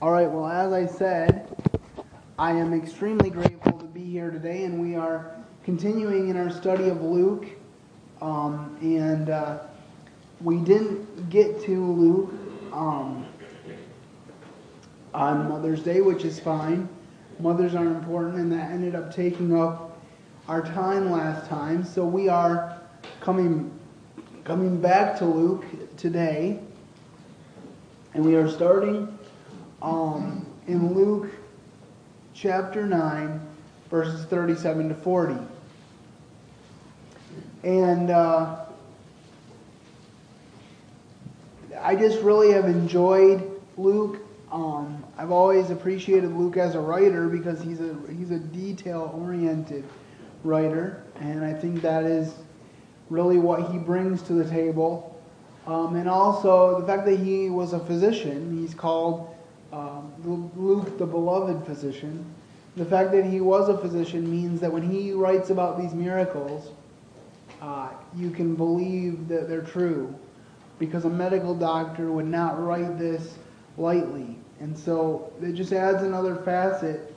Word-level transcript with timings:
All 0.00 0.12
right, 0.12 0.30
well, 0.30 0.46
as 0.46 0.72
I 0.72 0.86
said, 0.86 1.48
I 2.38 2.52
am 2.52 2.72
extremely 2.72 3.30
grateful 3.30 3.72
to 3.72 3.84
be 3.84 4.04
here 4.04 4.30
today, 4.30 4.62
and 4.62 4.80
we 4.80 4.94
are 4.94 5.34
continuing 5.64 6.28
in 6.28 6.36
our 6.36 6.50
study 6.50 6.88
of 6.88 7.02
Luke. 7.02 7.46
Um, 8.22 8.78
and 8.80 9.28
uh, 9.28 9.58
we 10.40 10.58
didn't 10.58 11.30
get 11.30 11.60
to 11.64 11.84
Luke 11.84 12.32
um, 12.72 13.26
on 15.12 15.48
Mother's 15.48 15.82
Day, 15.82 16.00
which 16.00 16.24
is 16.24 16.38
fine. 16.38 16.88
Mothers 17.40 17.74
are 17.74 17.86
important, 17.86 18.36
and 18.36 18.52
that 18.52 18.70
ended 18.70 18.94
up 18.94 19.12
taking 19.12 19.60
up 19.60 20.00
our 20.46 20.62
time 20.62 21.10
last 21.10 21.48
time. 21.48 21.82
So 21.82 22.04
we 22.04 22.28
are 22.28 22.80
coming 23.18 23.76
coming 24.44 24.80
back 24.80 25.18
to 25.18 25.24
Luke 25.24 25.64
today, 25.96 26.60
and 28.14 28.24
we 28.24 28.36
are 28.36 28.48
starting 28.48 29.17
um, 29.82 30.46
in 30.66 30.94
Luke 30.94 31.30
chapter 32.34 32.86
9, 32.86 33.40
verses 33.90 34.24
37 34.26 34.90
to 34.90 34.94
40. 34.94 35.36
And 37.64 38.10
uh, 38.10 38.64
I 41.80 41.96
just 41.96 42.20
really 42.20 42.52
have 42.52 42.66
enjoyed 42.66 43.50
Luke. 43.76 44.20
Um, 44.50 45.04
I've 45.16 45.30
always 45.30 45.70
appreciated 45.70 46.32
Luke 46.32 46.56
as 46.56 46.74
a 46.74 46.80
writer 46.80 47.28
because 47.28 47.60
he's 47.60 47.80
a 47.80 47.96
he's 48.16 48.30
a 48.30 48.38
detail 48.38 49.12
oriented 49.14 49.84
writer, 50.44 51.02
and 51.20 51.44
I 51.44 51.52
think 51.52 51.82
that 51.82 52.04
is 52.04 52.32
really 53.10 53.38
what 53.38 53.70
he 53.70 53.78
brings 53.78 54.22
to 54.22 54.32
the 54.32 54.48
table. 54.48 55.20
Um, 55.66 55.96
and 55.96 56.08
also 56.08 56.80
the 56.80 56.86
fact 56.86 57.04
that 57.06 57.18
he 57.18 57.50
was 57.50 57.74
a 57.74 57.80
physician, 57.80 58.58
he's 58.58 58.74
called 58.74 59.34
Luke 59.72 60.98
the 60.98 61.06
beloved 61.06 61.66
physician. 61.66 62.24
The 62.76 62.84
fact 62.84 63.12
that 63.12 63.24
he 63.24 63.40
was 63.40 63.68
a 63.68 63.76
physician 63.76 64.30
means 64.30 64.60
that 64.60 64.72
when 64.72 64.88
he 64.88 65.12
writes 65.12 65.50
about 65.50 65.80
these 65.80 65.94
miracles, 65.94 66.70
uh, 67.60 67.90
you 68.16 68.30
can 68.30 68.54
believe 68.54 69.28
that 69.28 69.48
they're 69.48 69.62
true 69.62 70.14
because 70.78 71.04
a 71.04 71.10
medical 71.10 71.54
doctor 71.54 72.12
would 72.12 72.26
not 72.26 72.62
write 72.62 72.98
this 72.98 73.34
lightly. 73.76 74.36
And 74.60 74.78
so 74.78 75.32
it 75.42 75.52
just 75.52 75.72
adds 75.72 76.02
another 76.02 76.36
facet 76.36 77.14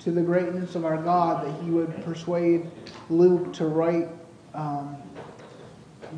to 0.00 0.10
the 0.10 0.22
greatness 0.22 0.74
of 0.74 0.84
our 0.84 0.96
God 0.96 1.46
that 1.46 1.62
he 1.62 1.70
would 1.70 2.04
persuade 2.04 2.70
Luke 3.10 3.52
to 3.54 3.66
write 3.66 4.08
um, 4.54 4.96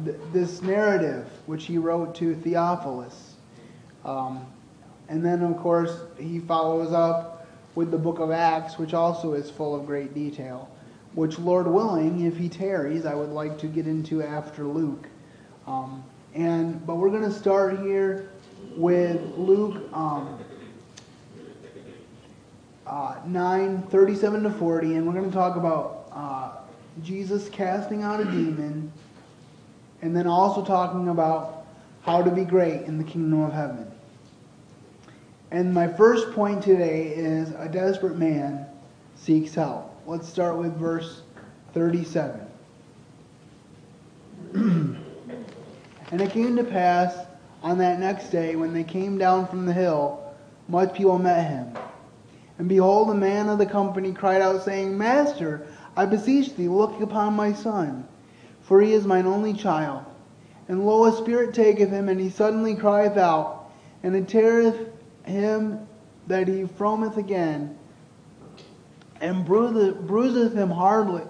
th- 0.04 0.16
this 0.32 0.62
narrative, 0.62 1.28
which 1.46 1.66
he 1.66 1.78
wrote 1.78 2.14
to 2.16 2.34
Theophilus. 2.36 3.34
Um, 4.04 4.46
and 5.08 5.24
then, 5.24 5.42
of 5.42 5.56
course, 5.58 5.96
he 6.18 6.38
follows 6.40 6.92
up 6.92 7.46
with 7.74 7.90
the 7.90 7.98
book 7.98 8.18
of 8.20 8.30
Acts, 8.30 8.78
which 8.78 8.94
also 8.94 9.34
is 9.34 9.50
full 9.50 9.74
of 9.74 9.86
great 9.86 10.14
detail, 10.14 10.70
which, 11.14 11.38
Lord 11.38 11.66
willing, 11.66 12.24
if 12.24 12.36
he 12.36 12.48
tarries, 12.48 13.04
I 13.04 13.14
would 13.14 13.30
like 13.30 13.58
to 13.58 13.66
get 13.66 13.86
into 13.86 14.22
after 14.22 14.64
Luke. 14.64 15.06
Um, 15.66 16.04
and 16.34 16.84
But 16.86 16.96
we're 16.96 17.10
going 17.10 17.24
to 17.24 17.32
start 17.32 17.80
here 17.80 18.30
with 18.76 19.20
Luke 19.36 19.82
um, 19.92 20.38
uh, 22.86 23.16
9 23.26 23.82
37 23.82 24.42
to 24.44 24.50
40, 24.50 24.94
and 24.94 25.06
we're 25.06 25.12
going 25.12 25.30
to 25.30 25.34
talk 25.34 25.56
about 25.56 26.08
uh, 26.12 26.50
Jesus 27.02 27.48
casting 27.48 28.02
out 28.02 28.20
a 28.20 28.24
demon, 28.24 28.92
and 30.02 30.16
then 30.16 30.26
also 30.26 30.64
talking 30.64 31.08
about 31.08 31.66
how 32.02 32.22
to 32.22 32.30
be 32.30 32.44
great 32.44 32.82
in 32.82 32.98
the 32.98 33.04
kingdom 33.04 33.42
of 33.42 33.52
heaven. 33.52 33.93
And 35.54 35.72
my 35.72 35.86
first 35.86 36.32
point 36.32 36.64
today 36.64 37.10
is 37.14 37.52
a 37.52 37.68
desperate 37.68 38.18
man 38.18 38.66
seeks 39.14 39.54
help. 39.54 39.94
Let's 40.04 40.28
start 40.28 40.58
with 40.58 40.76
verse 40.76 41.22
37. 41.74 42.40
and 44.54 45.00
it 46.10 46.32
came 46.32 46.56
to 46.56 46.64
pass 46.64 47.16
on 47.62 47.78
that 47.78 48.00
next 48.00 48.30
day 48.30 48.56
when 48.56 48.74
they 48.74 48.82
came 48.82 49.16
down 49.16 49.46
from 49.46 49.64
the 49.64 49.72
hill, 49.72 50.24
much 50.66 50.92
people 50.92 51.20
met 51.20 51.48
him. 51.48 51.78
And 52.58 52.68
behold, 52.68 53.10
a 53.10 53.14
man 53.14 53.48
of 53.48 53.58
the 53.58 53.66
company 53.66 54.10
cried 54.10 54.42
out, 54.42 54.64
saying, 54.64 54.98
Master, 54.98 55.68
I 55.96 56.06
beseech 56.06 56.56
thee, 56.56 56.66
look 56.66 57.00
upon 57.00 57.34
my 57.34 57.52
son, 57.52 58.08
for 58.62 58.80
he 58.80 58.92
is 58.92 59.06
mine 59.06 59.28
only 59.28 59.54
child. 59.54 60.04
And 60.66 60.84
lo, 60.84 61.04
a 61.04 61.16
spirit 61.16 61.54
taketh 61.54 61.90
him, 61.90 62.08
and 62.08 62.18
he 62.18 62.28
suddenly 62.28 62.74
crieth 62.74 63.16
out, 63.16 63.70
and 64.02 64.16
it 64.16 64.26
teareth 64.26 64.88
him 65.24 65.86
that 66.26 66.48
he 66.48 66.64
frometh 66.64 67.16
again, 67.16 67.76
and 69.20 69.44
bruiseth, 69.44 70.06
bruiseth 70.06 70.54
him 70.54 70.70
hardly, 70.70 71.22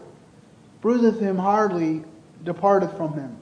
bruiseth 0.81 1.21
him 1.21 1.37
hardly, 1.37 2.05
departeth 2.45 2.97
from 2.97 3.15
him. 3.15 3.37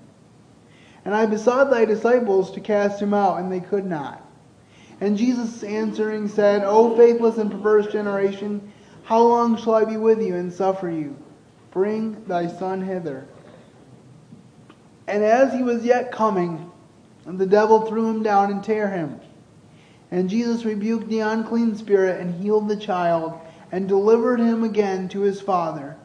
And 1.05 1.15
I 1.15 1.27
besought 1.27 1.71
thy 1.71 1.85
disciples 1.85 2.53
to 2.53 2.61
cast 2.61 3.01
him 3.01 3.13
out, 3.13 3.41
and 3.41 3.51
they 3.51 3.61
could 3.61 3.85
not. 3.85 4.25
And 5.01 5.19
Jesus 5.19 5.65
answering 5.65 6.29
said, 6.29 6.63
O 6.65 6.97
faithless 6.97 7.39
and 7.39 7.51
perverse 7.51 7.89
generation, 7.89 8.73
how 9.03 9.23
long 9.23 9.57
shall 9.57 9.75
I 9.75 9.85
be 9.85 9.97
with 9.97 10.23
you 10.23 10.37
and 10.37 10.53
suffer 10.53 10.89
you? 10.89 11.17
Bring 11.73 12.25
thy 12.27 12.47
son 12.47 12.83
hither. 12.83 13.27
And 15.09 15.25
as 15.25 15.53
he 15.53 15.65
was 15.65 15.85
yet 15.85 16.13
coming, 16.13 16.71
the 17.27 17.47
devil 17.47 17.87
threw 17.87 18.09
him 18.09 18.23
down 18.23 18.53
and 18.53 18.63
tear 18.63 18.89
him. 18.89 19.21
And 20.13 20.29
Jesus 20.29 20.65
rebuked 20.67 21.09
the 21.09 21.21
unclean 21.21 21.75
spirit 21.75 22.21
and 22.21 22.35
healed 22.35 22.69
the 22.69 22.77
child 22.77 23.41
and 23.73 23.89
delivered 23.89 24.41
him 24.41 24.63
again 24.63 25.09
to 25.09 25.23
his 25.23 25.41
father. 25.41 25.97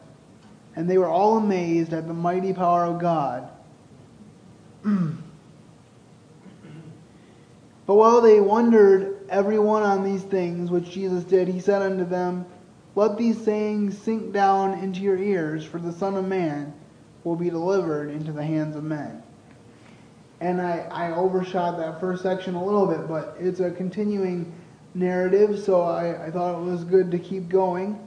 And 0.77 0.89
they 0.89 0.97
were 0.97 1.09
all 1.09 1.37
amazed 1.37 1.91
at 1.91 2.07
the 2.07 2.13
mighty 2.13 2.53
power 2.53 2.85
of 2.85 2.99
God. 2.99 3.49
but 4.83 5.19
while 7.85 8.21
they 8.21 8.39
wondered 8.39 9.27
every 9.27 9.59
one 9.59 9.83
on 9.83 10.05
these 10.05 10.23
things 10.23 10.71
which 10.71 10.89
Jesus 10.89 11.25
did, 11.25 11.49
he 11.49 11.59
said 11.59 11.81
unto 11.81 12.05
them, 12.05 12.45
Let 12.95 13.17
these 13.17 13.43
sayings 13.43 13.97
sink 13.97 14.31
down 14.31 14.79
into 14.79 15.01
your 15.01 15.17
ears, 15.17 15.65
for 15.65 15.79
the 15.79 15.91
Son 15.91 16.15
of 16.15 16.25
Man 16.25 16.73
will 17.25 17.35
be 17.35 17.49
delivered 17.49 18.09
into 18.09 18.31
the 18.31 18.45
hands 18.45 18.77
of 18.77 18.85
men 18.85 19.21
and 20.39 20.61
I, 20.61 20.87
I 20.91 21.11
overshot 21.11 21.77
that 21.77 21.99
first 21.99 22.21
section 22.23 22.55
a 22.55 22.63
little 22.63 22.85
bit, 22.85 23.07
but 23.07 23.35
it's 23.39 23.59
a 23.59 23.71
continuing 23.71 24.53
narrative, 24.93 25.59
so 25.59 25.81
I, 25.81 26.27
I 26.27 26.31
thought 26.31 26.59
it 26.59 26.63
was 26.63 26.83
good 26.83 27.11
to 27.11 27.19
keep 27.19 27.49
going. 27.49 27.99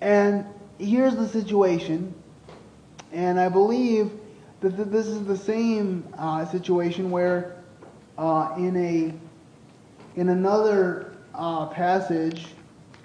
And 0.00 0.44
here's 0.78 1.16
the 1.16 1.28
situation, 1.28 2.14
and 3.12 3.38
I 3.38 3.48
believe 3.48 4.10
that 4.60 4.90
this 4.90 5.06
is 5.06 5.24
the 5.24 5.36
same 5.36 6.06
uh, 6.18 6.44
situation 6.46 7.10
where 7.10 7.56
uh, 8.18 8.54
in 8.56 8.76
a 8.76 9.14
in 10.18 10.30
another 10.30 11.12
uh, 11.34 11.66
passage 11.66 12.46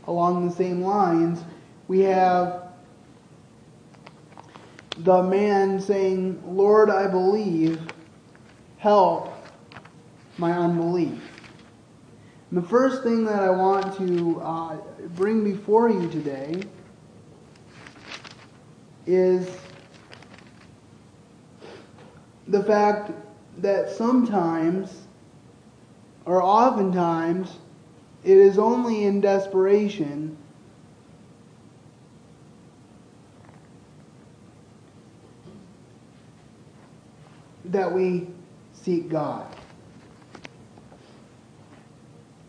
along 0.07 0.47
the 0.47 0.55
same 0.55 0.81
lines, 0.81 1.43
we 1.87 1.99
have 1.99 2.71
the 4.99 5.21
man 5.23 5.79
saying, 5.79 6.41
Lord, 6.45 6.89
I 6.89 7.07
believe 7.07 7.81
help 8.81 9.31
my 10.39 10.51
unbelief. 10.53 11.21
And 12.49 12.63
the 12.63 12.67
first 12.67 13.03
thing 13.03 13.25
that 13.25 13.39
I 13.39 13.51
want 13.51 13.95
to 13.97 14.41
uh, 14.41 14.77
bring 15.09 15.43
before 15.43 15.87
you 15.87 16.09
today 16.09 16.63
is 19.05 19.47
the 22.47 22.63
fact 22.63 23.11
that 23.59 23.91
sometimes, 23.91 25.03
or 26.25 26.41
oftentimes, 26.41 27.59
it 28.23 28.35
is 28.35 28.57
only 28.57 29.03
in 29.03 29.21
desperation 29.21 30.35
that 37.65 37.93
we 37.93 38.25
seek 38.81 39.09
God. 39.09 39.45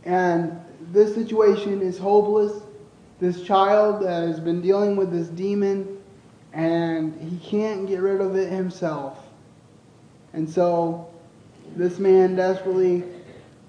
And 0.04 0.58
this 0.92 1.14
situation 1.14 1.80
is 1.82 1.98
hopeless. 1.98 2.62
This 3.20 3.42
child 3.42 4.04
has 4.04 4.40
been 4.40 4.60
dealing 4.60 4.96
with 4.96 5.12
this 5.12 5.28
demon 5.28 5.98
and 6.52 7.18
he 7.20 7.38
can't 7.38 7.86
get 7.86 8.00
rid 8.00 8.20
of 8.20 8.36
it 8.36 8.50
himself. 8.50 9.18
And 10.32 10.48
so 10.48 11.10
this 11.76 11.98
man 11.98 12.36
desperately 12.36 13.04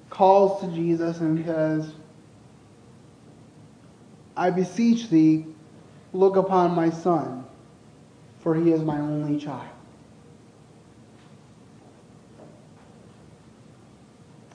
calls 0.09 0.62
to 0.62 0.68
Jesus 0.74 1.19
and 1.19 1.45
says, 1.45 1.94
I 4.36 4.50
beseech 4.50 5.09
thee, 5.09 5.45
look 6.12 6.36
upon 6.36 6.71
my 6.71 6.89
son, 6.89 7.45
for 8.39 8.56
he 8.56 8.71
is 8.71 8.81
my 8.81 9.00
only 9.00 9.39
child. 9.39 9.73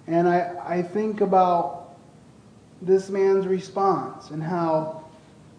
And 0.08 0.26
I, 0.26 0.54
I 0.64 0.82
think 0.82 1.20
about 1.20 1.94
this 2.80 3.10
man's 3.10 3.46
response 3.46 4.30
and 4.30 4.42
how 4.42 5.04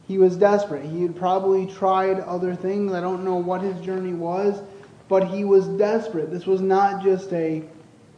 he 0.08 0.18
was 0.18 0.36
desperate. 0.36 0.84
He 0.84 1.04
had 1.04 1.16
probably 1.16 1.68
tried 1.68 2.20
other 2.22 2.56
things. 2.56 2.94
I 2.94 3.00
don't 3.00 3.24
know 3.24 3.36
what 3.36 3.62
his 3.62 3.80
journey 3.80 4.14
was, 4.14 4.60
but 5.08 5.28
he 5.28 5.44
was 5.44 5.68
desperate. 5.68 6.32
This 6.32 6.48
was 6.48 6.62
not 6.62 7.04
just 7.04 7.32
a, 7.32 7.64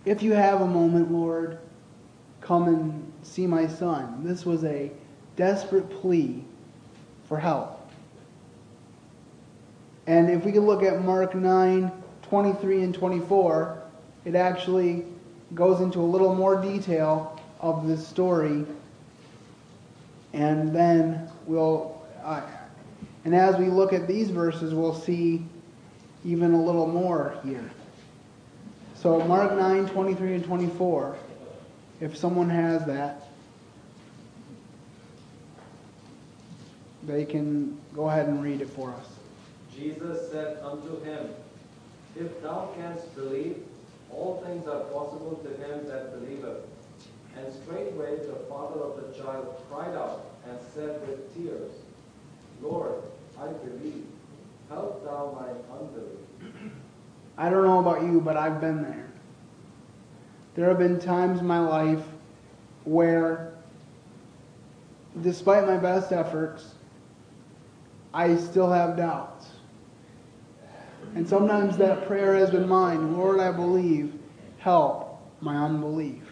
if 0.06 0.24
you 0.24 0.32
have 0.32 0.62
a 0.62 0.68
moment, 0.68 1.12
Lord, 1.12 1.60
come 2.40 2.70
and 2.70 3.12
see 3.24 3.46
my 3.46 3.68
son. 3.68 4.24
This 4.24 4.46
was 4.46 4.64
a 4.64 4.90
desperate 5.36 5.90
plea 5.90 6.46
for 7.28 7.38
help. 7.38 7.78
And 10.08 10.30
if 10.30 10.46
we 10.46 10.54
could 10.54 10.64
look 10.64 10.82
at 10.82 11.04
Mark 11.04 11.36
9, 11.36 11.92
23 12.22 12.84
and 12.84 12.96
24, 12.96 13.84
it 14.24 14.36
actually 14.36 15.06
goes 15.54 15.82
into 15.82 16.00
a 16.00 16.04
little 16.06 16.34
more 16.34 16.62
detail 16.62 17.40
of 17.60 17.88
this 17.88 18.08
story. 18.08 18.66
And 20.34 20.74
then 20.74 21.30
we'll, 21.46 22.02
uh, 22.24 22.42
and 23.26 23.36
as 23.36 23.58
we 23.58 23.66
look 23.66 23.94
at 23.94 24.08
these 24.08 24.30
verses, 24.30 24.74
we'll 24.74 24.96
see 24.96 25.44
even 26.24 26.54
a 26.54 26.62
little 26.62 26.88
more 26.88 27.38
here. 27.44 27.70
So 28.96 29.20
Mark 29.22 29.54
9, 29.58 29.88
23 29.90 30.36
and 30.36 30.44
24, 30.44 31.18
if 32.00 32.16
someone 32.16 32.50
has 32.50 32.86
that, 32.86 33.28
they 37.04 37.26
can 37.26 37.80
go 37.96 38.10
ahead 38.10 38.28
and 38.28 38.44
read 38.44 38.62
it 38.62 38.70
for 38.70 38.92
us. 38.92 39.08
Jesus 39.76 40.30
said 40.32 40.60
unto 40.64 41.02
him, 41.04 41.30
If 42.16 42.42
thou 42.44 42.70
canst 42.78 43.14
believe, 43.16 43.58
all 44.16 44.42
things 44.46 44.68
are 44.68 44.82
possible 44.86 45.42
to 45.44 45.50
him 45.50 45.88
that 45.88 46.20
believeth. 46.20 46.66
And 47.38 47.54
straightway 47.64 48.18
the 48.18 48.36
father 48.50 48.82
of 48.82 48.98
the 48.98 49.24
child 49.24 49.62
cried 49.70 49.96
out 49.96 50.32
and 50.48 50.58
said 50.74 51.00
with 51.08 51.34
tears, 51.34 51.72
Lord, 52.62 53.02
I 53.40 53.48
believe. 53.48 54.06
Help 54.70 55.04
thou 55.04 55.38
my 55.40 55.78
unbelief. 55.78 56.72
I 57.38 57.50
don't 57.50 57.66
know 57.66 57.80
about 57.80 58.04
you, 58.04 58.22
but 58.22 58.38
I've 58.38 58.62
been 58.62 58.84
there. 58.84 59.08
There 60.56 60.68
have 60.68 60.78
been 60.78 61.00
times 61.00 61.40
in 61.40 61.48
my 61.48 61.60
life 61.60 62.04
where, 62.84 63.54
despite 65.22 65.66
my 65.66 65.78
best 65.78 66.12
efforts, 66.12 66.74
I 68.14 68.36
still 68.36 68.72
have 68.72 68.98
doubts. 68.98 69.41
And 71.16 71.28
sometimes 71.28 71.78
that 71.78 72.08
prayer 72.08 72.36
has 72.36 72.52
been 72.52 72.68
mine 72.68 73.18
Lord, 73.18 73.40
I 73.40 73.52
believe, 73.52 74.14
help 74.58 75.22
my 75.42 75.56
unbelief. 75.58 76.24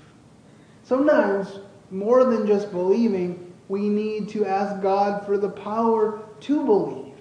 Sometimes, 0.83 1.59
more 1.91 2.23
than 2.23 2.47
just 2.47 2.71
believing, 2.71 3.53
we 3.67 3.89
need 3.89 4.29
to 4.29 4.45
ask 4.45 4.81
God 4.81 5.25
for 5.25 5.37
the 5.37 5.49
power 5.49 6.21
to 6.41 6.65
believe. 6.65 7.13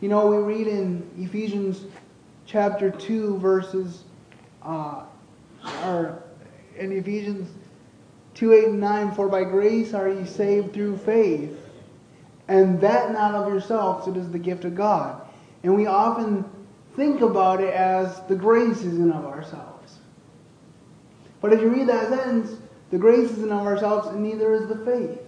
You 0.00 0.08
know, 0.08 0.26
we 0.28 0.38
read 0.38 0.66
in 0.66 1.08
Ephesians 1.18 1.84
chapter 2.46 2.90
2, 2.90 3.38
verses, 3.38 4.04
uh, 4.62 5.02
or 5.84 6.22
in 6.78 6.92
Ephesians 6.92 7.50
2 8.34 8.52
8 8.52 8.64
and 8.68 8.80
9, 8.80 9.14
for 9.14 9.28
by 9.28 9.44
grace 9.44 9.92
are 9.92 10.08
ye 10.08 10.24
saved 10.24 10.72
through 10.72 10.96
faith, 10.96 11.58
and 12.48 12.80
that 12.80 13.12
not 13.12 13.34
of 13.34 13.48
yourselves, 13.48 14.08
it 14.08 14.16
is 14.16 14.30
the 14.30 14.38
gift 14.38 14.64
of 14.64 14.74
God. 14.74 15.20
And 15.62 15.74
we 15.74 15.86
often 15.86 16.44
think 16.96 17.20
about 17.20 17.60
it 17.60 17.74
as 17.74 18.20
the 18.28 18.34
grace 18.34 18.78
is 18.78 18.98
in 18.98 19.12
of 19.12 19.24
ourselves. 19.24 19.98
But 21.40 21.52
if 21.52 21.60
you 21.60 21.68
read 21.68 21.88
that 21.88 22.08
sentence, 22.08 22.58
the 22.90 22.98
grace 22.98 23.30
is 23.30 23.42
in 23.42 23.52
of 23.52 23.66
ourselves, 23.66 24.08
and 24.08 24.22
neither 24.22 24.52
is 24.52 24.68
the 24.68 24.84
faith. 24.84 25.20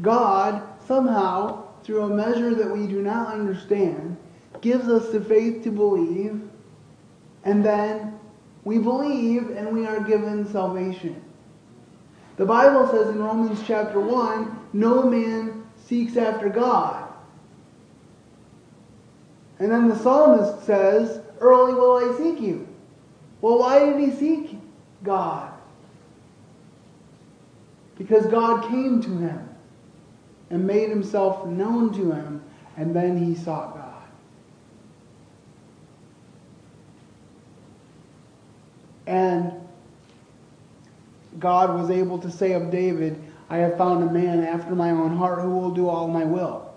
God, 0.00 0.62
somehow, 0.86 1.64
through 1.82 2.02
a 2.02 2.08
measure 2.08 2.54
that 2.54 2.70
we 2.70 2.86
do 2.86 3.02
not 3.02 3.32
understand, 3.32 4.16
gives 4.60 4.88
us 4.88 5.10
the 5.10 5.20
faith 5.20 5.62
to 5.64 5.70
believe, 5.70 6.40
and 7.44 7.64
then 7.64 8.18
we 8.64 8.78
believe 8.78 9.50
and 9.50 9.72
we 9.72 9.86
are 9.86 10.00
given 10.00 10.50
salvation. 10.50 11.22
The 12.36 12.46
Bible 12.46 12.88
says 12.88 13.08
in 13.08 13.22
Romans 13.22 13.62
chapter 13.66 14.00
1 14.00 14.68
no 14.72 15.02
man 15.02 15.64
seeks 15.86 16.16
after 16.16 16.48
God. 16.48 17.07
And 19.58 19.72
then 19.72 19.88
the 19.88 19.98
psalmist 19.98 20.64
says, 20.64 21.20
Early 21.40 21.74
will 21.74 21.96
I 21.96 22.16
seek 22.16 22.40
you. 22.40 22.66
Well, 23.40 23.58
why 23.58 23.84
did 23.86 23.98
he 24.00 24.10
seek 24.10 24.58
God? 25.02 25.52
Because 27.96 28.26
God 28.26 28.68
came 28.68 29.02
to 29.02 29.08
him 29.08 29.48
and 30.50 30.66
made 30.66 30.88
himself 30.88 31.46
known 31.46 31.92
to 31.94 32.12
him, 32.12 32.42
and 32.76 32.94
then 32.94 33.16
he 33.16 33.34
sought 33.34 33.74
God. 33.74 33.84
And 39.06 39.52
God 41.38 41.74
was 41.74 41.90
able 41.90 42.18
to 42.18 42.30
say 42.30 42.52
of 42.52 42.70
David, 42.70 43.22
I 43.50 43.58
have 43.58 43.76
found 43.78 44.08
a 44.08 44.12
man 44.12 44.44
after 44.44 44.74
my 44.74 44.90
own 44.90 45.16
heart 45.16 45.40
who 45.40 45.50
will 45.50 45.70
do 45.70 45.88
all 45.88 46.08
my 46.08 46.24
will. 46.24 46.67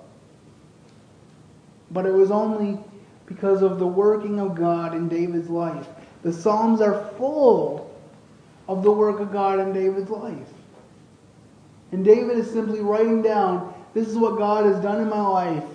But 1.92 2.06
it 2.06 2.14
was 2.14 2.32
only 2.32 2.80
because 3.26 3.62
of 3.62 3.80
the 3.80 3.88
working 3.88 4.40
of 4.40 4.56
God 4.56 4.94
in 4.94 5.08
David's 5.08 5.50
life. 5.50 5.88
The 6.24 6.34
Psalms 6.34 6.82
are 6.82 7.06
full 7.18 7.90
of 8.68 8.84
the 8.84 8.92
work 8.92 9.20
of 9.20 9.32
God 9.32 9.60
in 9.60 9.74
David's 9.74 10.10
life. 10.10 10.48
And 11.92 12.06
David 12.06 12.38
is 12.38 12.50
simply 12.50 12.80
writing 12.80 13.22
down 13.22 13.74
this 13.94 14.08
is 14.08 14.18
what 14.18 14.38
God 14.38 14.66
has 14.66 14.82
done 14.82 15.02
in 15.02 15.10
my 15.10 15.22
life, 15.22 15.66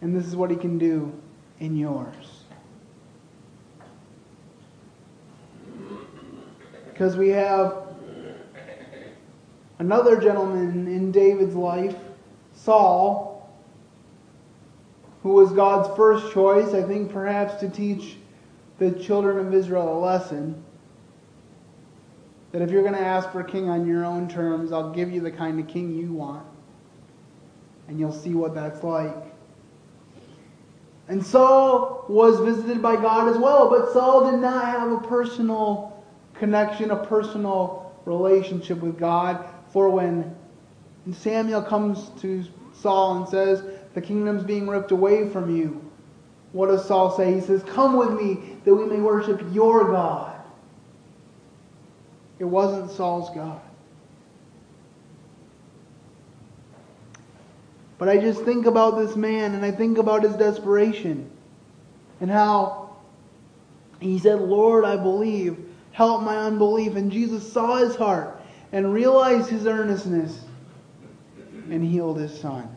and 0.00 0.16
this 0.16 0.26
is 0.26 0.34
what 0.34 0.50
he 0.50 0.56
can 0.56 0.78
do 0.78 1.12
in 1.58 1.76
yours. 1.76 2.44
Because 6.86 7.16
we 7.16 7.28
have 7.28 7.76
another 9.78 10.18
gentleman 10.18 10.86
in 10.88 11.12
David's 11.12 11.54
life, 11.54 11.96
Saul, 12.54 13.29
who 15.22 15.30
was 15.30 15.52
God's 15.52 15.94
first 15.96 16.32
choice, 16.32 16.72
I 16.72 16.82
think 16.82 17.12
perhaps 17.12 17.60
to 17.60 17.68
teach 17.68 18.16
the 18.78 18.90
children 18.92 19.46
of 19.46 19.54
Israel 19.54 19.98
a 19.98 20.00
lesson. 20.00 20.62
That 22.52 22.62
if 22.62 22.70
you're 22.70 22.82
going 22.82 22.94
to 22.94 23.00
ask 23.00 23.30
for 23.30 23.40
a 23.40 23.44
king 23.44 23.68
on 23.68 23.86
your 23.86 24.04
own 24.04 24.28
terms, 24.28 24.72
I'll 24.72 24.92
give 24.92 25.12
you 25.12 25.20
the 25.20 25.30
kind 25.30 25.60
of 25.60 25.68
king 25.68 25.94
you 25.94 26.12
want. 26.12 26.46
And 27.86 28.00
you'll 28.00 28.12
see 28.12 28.34
what 28.34 28.54
that's 28.54 28.82
like. 28.82 29.14
And 31.08 31.24
Saul 31.24 32.04
was 32.08 32.40
visited 32.40 32.80
by 32.80 32.96
God 32.96 33.28
as 33.28 33.36
well, 33.36 33.68
but 33.68 33.92
Saul 33.92 34.30
did 34.30 34.40
not 34.40 34.64
have 34.64 34.92
a 34.92 34.98
personal 35.06 36.04
connection, 36.34 36.92
a 36.92 37.04
personal 37.04 37.92
relationship 38.04 38.78
with 38.78 38.98
God. 38.98 39.44
For 39.72 39.88
when 39.90 40.34
Samuel 41.12 41.62
comes 41.62 42.10
to 42.20 42.44
Saul 42.72 43.18
and 43.18 43.28
says, 43.28 43.62
The 43.94 44.00
kingdom's 44.00 44.44
being 44.44 44.68
ripped 44.68 44.92
away 44.92 45.28
from 45.28 45.54
you, 45.54 45.90
what 46.52 46.66
does 46.66 46.84
Saul 46.84 47.16
say? 47.16 47.34
He 47.34 47.40
says, 47.40 47.62
Come 47.62 47.96
with 47.96 48.12
me 48.20 48.56
that 48.64 48.74
we 48.74 48.84
may 48.84 49.00
worship 49.00 49.42
your 49.52 49.90
God. 49.90 50.36
It 52.38 52.44
wasn't 52.44 52.90
Saul's 52.90 53.30
God. 53.34 53.60
But 57.98 58.08
I 58.08 58.16
just 58.16 58.42
think 58.44 58.66
about 58.66 58.98
this 58.98 59.14
man 59.14 59.54
and 59.54 59.64
I 59.64 59.70
think 59.70 59.98
about 59.98 60.22
his 60.22 60.34
desperation 60.34 61.30
and 62.20 62.30
how 62.30 62.96
he 64.00 64.18
said, 64.18 64.40
Lord, 64.40 64.86
I 64.86 64.96
believe, 64.96 65.58
help 65.92 66.22
my 66.22 66.38
unbelief. 66.38 66.96
And 66.96 67.12
Jesus 67.12 67.52
saw 67.52 67.76
his 67.76 67.94
heart 67.94 68.40
and 68.72 68.92
realized 68.92 69.50
his 69.50 69.66
earnestness 69.66 70.40
and 71.70 71.84
healed 71.84 72.18
his 72.18 72.40
son. 72.40 72.74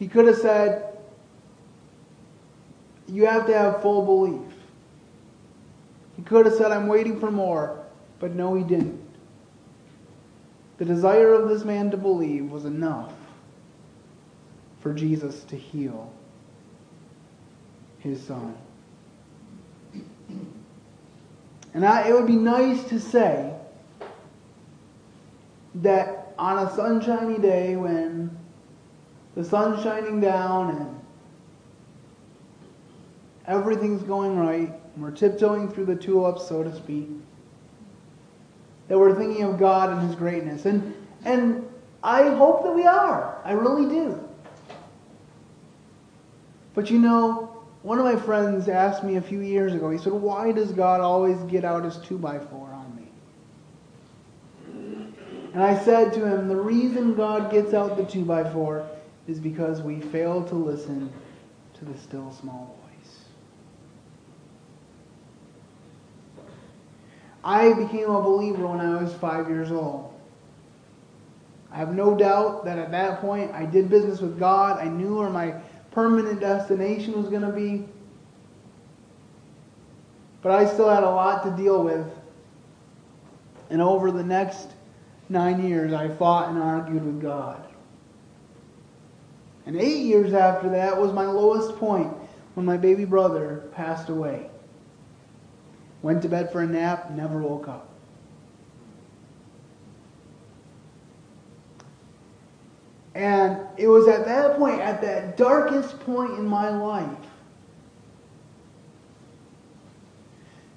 He 0.00 0.08
could 0.08 0.26
have 0.26 0.38
said, 0.38 0.96
You 3.06 3.26
have 3.26 3.46
to 3.46 3.56
have 3.56 3.82
full 3.82 4.04
belief. 4.04 4.54
He 6.16 6.22
could 6.22 6.46
have 6.46 6.54
said, 6.56 6.72
I'm 6.72 6.88
waiting 6.88 7.20
for 7.20 7.30
more. 7.30 7.84
But 8.18 8.34
no, 8.34 8.54
he 8.54 8.64
didn't. 8.64 8.98
The 10.78 10.86
desire 10.86 11.34
of 11.34 11.50
this 11.50 11.64
man 11.64 11.90
to 11.90 11.98
believe 11.98 12.50
was 12.50 12.64
enough 12.64 13.12
for 14.80 14.94
Jesus 14.94 15.44
to 15.44 15.56
heal 15.56 16.10
his 17.98 18.22
son. 18.22 18.56
And 21.74 21.84
I, 21.84 22.08
it 22.08 22.14
would 22.14 22.26
be 22.26 22.36
nice 22.36 22.82
to 22.84 22.98
say 22.98 23.54
that 25.76 26.32
on 26.38 26.66
a 26.66 26.74
sunshiny 26.74 27.38
day 27.38 27.76
when 27.76 28.39
the 29.34 29.44
sun's 29.44 29.82
shining 29.82 30.20
down 30.20 30.76
and 30.76 31.00
everything's 33.46 34.02
going 34.02 34.38
right, 34.38 34.72
we're 34.96 35.10
tiptoeing 35.10 35.68
through 35.68 35.86
the 35.86 35.96
tulips, 35.96 36.46
so 36.48 36.62
to 36.62 36.74
speak, 36.74 37.08
that 38.88 38.98
we're 38.98 39.14
thinking 39.14 39.44
of 39.44 39.58
God 39.58 39.90
and 39.90 40.06
His 40.06 40.16
greatness. 40.16 40.66
And, 40.66 40.94
and 41.24 41.66
I 42.02 42.28
hope 42.30 42.64
that 42.64 42.74
we 42.74 42.86
are. 42.86 43.40
I 43.44 43.52
really 43.52 43.88
do. 43.88 44.28
But 46.74 46.90
you 46.90 46.98
know, 46.98 47.64
one 47.82 47.98
of 47.98 48.04
my 48.04 48.16
friends 48.16 48.68
asked 48.68 49.04
me 49.04 49.16
a 49.16 49.22
few 49.22 49.40
years 49.40 49.74
ago, 49.74 49.90
he 49.90 49.98
said, 49.98 50.12
Why 50.12 50.52
does 50.52 50.72
God 50.72 51.00
always 51.00 51.38
get 51.44 51.64
out 51.64 51.84
his 51.84 51.96
2 51.98 52.18
by 52.18 52.38
4 52.38 52.68
on 52.72 52.96
me? 52.96 53.08
And 55.54 55.62
I 55.62 55.78
said 55.82 56.12
to 56.14 56.24
him, 56.24 56.48
The 56.48 56.56
reason 56.56 57.14
God 57.14 57.50
gets 57.50 57.74
out 57.74 57.96
the 57.96 58.04
2 58.04 58.24
by 58.24 58.50
4 58.52 58.88
is 59.30 59.38
because 59.38 59.80
we 59.80 60.00
fail 60.00 60.42
to 60.44 60.54
listen 60.54 61.10
to 61.74 61.84
the 61.84 61.96
still 61.96 62.32
small 62.32 62.76
voice. 62.82 63.18
I 67.44 67.72
became 67.72 68.10
a 68.10 68.20
believer 68.20 68.66
when 68.66 68.80
I 68.80 69.00
was 69.00 69.14
five 69.14 69.48
years 69.48 69.70
old. 69.70 70.12
I 71.72 71.76
have 71.76 71.94
no 71.94 72.16
doubt 72.16 72.64
that 72.64 72.78
at 72.78 72.90
that 72.90 73.20
point 73.20 73.52
I 73.52 73.64
did 73.64 73.88
business 73.88 74.20
with 74.20 74.38
God. 74.38 74.78
I 74.78 74.88
knew 74.88 75.18
where 75.18 75.30
my 75.30 75.54
permanent 75.92 76.40
destination 76.40 77.14
was 77.14 77.30
going 77.30 77.42
to 77.42 77.52
be. 77.52 77.86
But 80.42 80.52
I 80.52 80.66
still 80.66 80.88
had 80.88 81.04
a 81.04 81.10
lot 81.10 81.44
to 81.44 81.50
deal 81.62 81.84
with. 81.84 82.06
And 83.70 83.80
over 83.80 84.10
the 84.10 84.24
next 84.24 84.70
nine 85.28 85.64
years, 85.64 85.92
I 85.92 86.08
fought 86.08 86.48
and 86.48 86.58
argued 86.60 87.04
with 87.04 87.22
God. 87.22 87.69
And 89.66 89.76
eight 89.76 90.04
years 90.04 90.32
after 90.32 90.68
that 90.70 91.00
was 91.00 91.12
my 91.12 91.26
lowest 91.26 91.76
point 91.76 92.12
when 92.54 92.66
my 92.66 92.76
baby 92.76 93.04
brother 93.04 93.68
passed 93.72 94.08
away. 94.08 94.50
Went 96.02 96.22
to 96.22 96.28
bed 96.28 96.50
for 96.50 96.62
a 96.62 96.66
nap, 96.66 97.10
never 97.10 97.38
woke 97.38 97.68
up. 97.68 97.90
And 103.14 103.58
it 103.76 103.88
was 103.88 104.08
at 104.08 104.24
that 104.24 104.56
point, 104.56 104.80
at 104.80 105.02
that 105.02 105.36
darkest 105.36 105.98
point 106.00 106.32
in 106.32 106.46
my 106.46 106.70
life, 106.70 107.06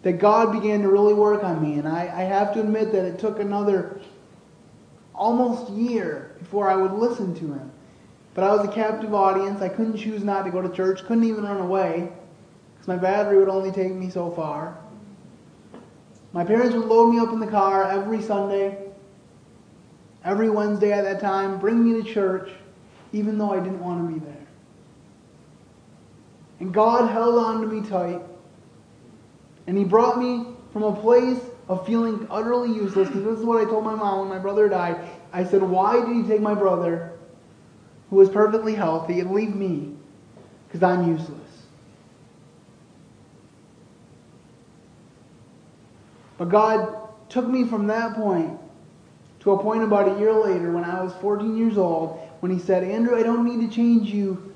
that 0.01 0.13
God 0.13 0.51
began 0.51 0.81
to 0.81 0.89
really 0.89 1.13
work 1.13 1.43
on 1.43 1.61
me. 1.61 1.79
And 1.79 1.87
I, 1.87 2.01
I 2.01 2.23
have 2.23 2.53
to 2.55 2.59
admit 2.59 2.91
that 2.91 3.05
it 3.05 3.19
took 3.19 3.39
another 3.39 4.01
almost 5.15 5.71
year 5.71 6.35
before 6.39 6.69
I 6.69 6.75
would 6.75 6.91
listen 6.91 7.33
to 7.35 7.53
Him. 7.53 7.71
But 8.33 8.43
I 8.43 8.55
was 8.55 8.67
a 8.67 8.71
captive 8.71 9.13
audience. 9.13 9.61
I 9.61 9.69
couldn't 9.69 9.97
choose 9.97 10.23
not 10.23 10.43
to 10.43 10.51
go 10.51 10.61
to 10.61 10.69
church, 10.69 11.03
couldn't 11.03 11.23
even 11.23 11.43
run 11.43 11.61
away, 11.61 12.11
because 12.73 12.87
my 12.87 12.97
battery 12.97 13.37
would 13.37 13.49
only 13.49 13.71
take 13.71 13.93
me 13.93 14.09
so 14.09 14.31
far. 14.31 14.77
My 16.31 16.43
parents 16.43 16.75
would 16.75 16.85
load 16.85 17.11
me 17.11 17.19
up 17.19 17.31
in 17.31 17.39
the 17.39 17.47
car 17.47 17.83
every 17.91 18.21
Sunday 18.21 18.83
every 20.23 20.49
Wednesday 20.49 20.91
at 20.91 21.03
that 21.03 21.19
time, 21.19 21.59
bring 21.59 21.83
me 21.83 22.01
to 22.01 22.13
church, 22.13 22.49
even 23.11 23.37
though 23.37 23.51
I 23.51 23.59
didn't 23.59 23.81
want 23.81 24.07
to 24.07 24.13
be 24.13 24.19
there. 24.19 24.47
And 26.59 26.73
God 26.73 27.09
held 27.09 27.35
on 27.35 27.61
to 27.61 27.67
me 27.67 27.87
tight, 27.87 28.21
and 29.67 29.77
He 29.77 29.83
brought 29.83 30.17
me 30.17 30.45
from 30.71 30.83
a 30.83 30.95
place 30.95 31.39
of 31.67 31.85
feeling 31.85 32.27
utterly 32.29 32.69
useless, 32.69 33.07
because 33.07 33.23
this 33.23 33.39
is 33.39 33.45
what 33.45 33.61
I 33.61 33.69
told 33.69 33.83
my 33.83 33.95
mom 33.95 34.19
when 34.19 34.29
my 34.29 34.39
brother 34.39 34.69
died. 34.69 34.97
I 35.31 35.43
said, 35.43 35.61
Why 35.61 36.05
did 36.05 36.15
He 36.15 36.23
take 36.23 36.41
my 36.41 36.53
brother, 36.53 37.12
who 38.13 38.20
was 38.20 38.29
perfectly 38.29 38.75
healthy, 38.75 39.22
and 39.22 39.32
leave 39.32 39.55
me? 39.55 39.91
Because 40.67 40.84
I'm 40.84 41.10
useless. 41.10 41.39
But 46.38 46.50
God 46.50 46.96
took 47.29 47.48
me 47.48 47.67
from 47.67 47.88
that 47.88 48.13
point 48.13 48.60
to 49.39 49.51
a 49.53 49.60
point 49.60 49.82
about 49.82 50.15
a 50.15 50.20
year 50.20 50.32
later 50.32 50.72
when 50.72 50.84
I 50.84 51.01
was 51.01 51.12
14 51.22 51.58
years 51.58 51.75
old 51.75 52.20
when 52.41 52.51
he 52.51 52.60
said, 52.60 52.84
Andrew, 52.84 53.17
I 53.17 53.24
don't 53.24 53.46
need 53.46 53.67
to 53.67 53.75
change 53.75 54.10
you 54.10 54.53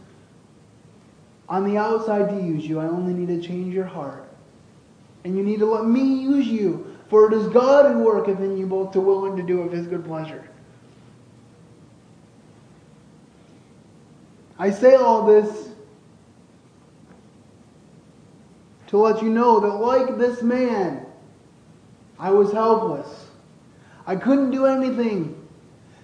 on 1.50 1.64
the 1.64 1.78
outside 1.78 2.30
to 2.30 2.36
use 2.36 2.64
you. 2.64 2.80
I 2.80 2.86
only 2.86 3.14
need 3.14 3.42
to 3.42 3.48
change 3.48 3.74
your 3.74 3.86
heart. 3.86 4.30
And 5.24 5.36
you 5.36 5.44
need 5.44 5.58
to 5.60 5.66
let 5.66 5.86
me 5.86 6.04
use 6.04 6.46
you. 6.46 6.96
For 7.10 7.26
it 7.26 7.36
is 7.36 7.48
God 7.48 7.92
who 7.92 8.04
worketh 8.04 8.40
in 8.40 8.56
you 8.56 8.68
both 8.68 8.92
to 8.92 9.02
will 9.02 9.26
and 9.26 9.36
to 9.36 9.42
do 9.42 9.62
of 9.62 9.72
his 9.72 9.88
good 9.88 10.06
pleasure. 10.06 10.48
I 14.60 14.72
say 14.72 14.96
all 14.96 15.26
this 15.26 15.70
to 18.88 18.98
let 18.98 19.22
you 19.22 19.30
know 19.30 19.60
that, 19.60 19.68
like 19.68 20.18
this 20.18 20.42
man, 20.42 21.06
I 22.18 22.32
was 22.32 22.52
helpless. 22.52 23.28
I 24.06 24.16
couldn't 24.16 24.52
do 24.52 24.66
anything 24.66 25.48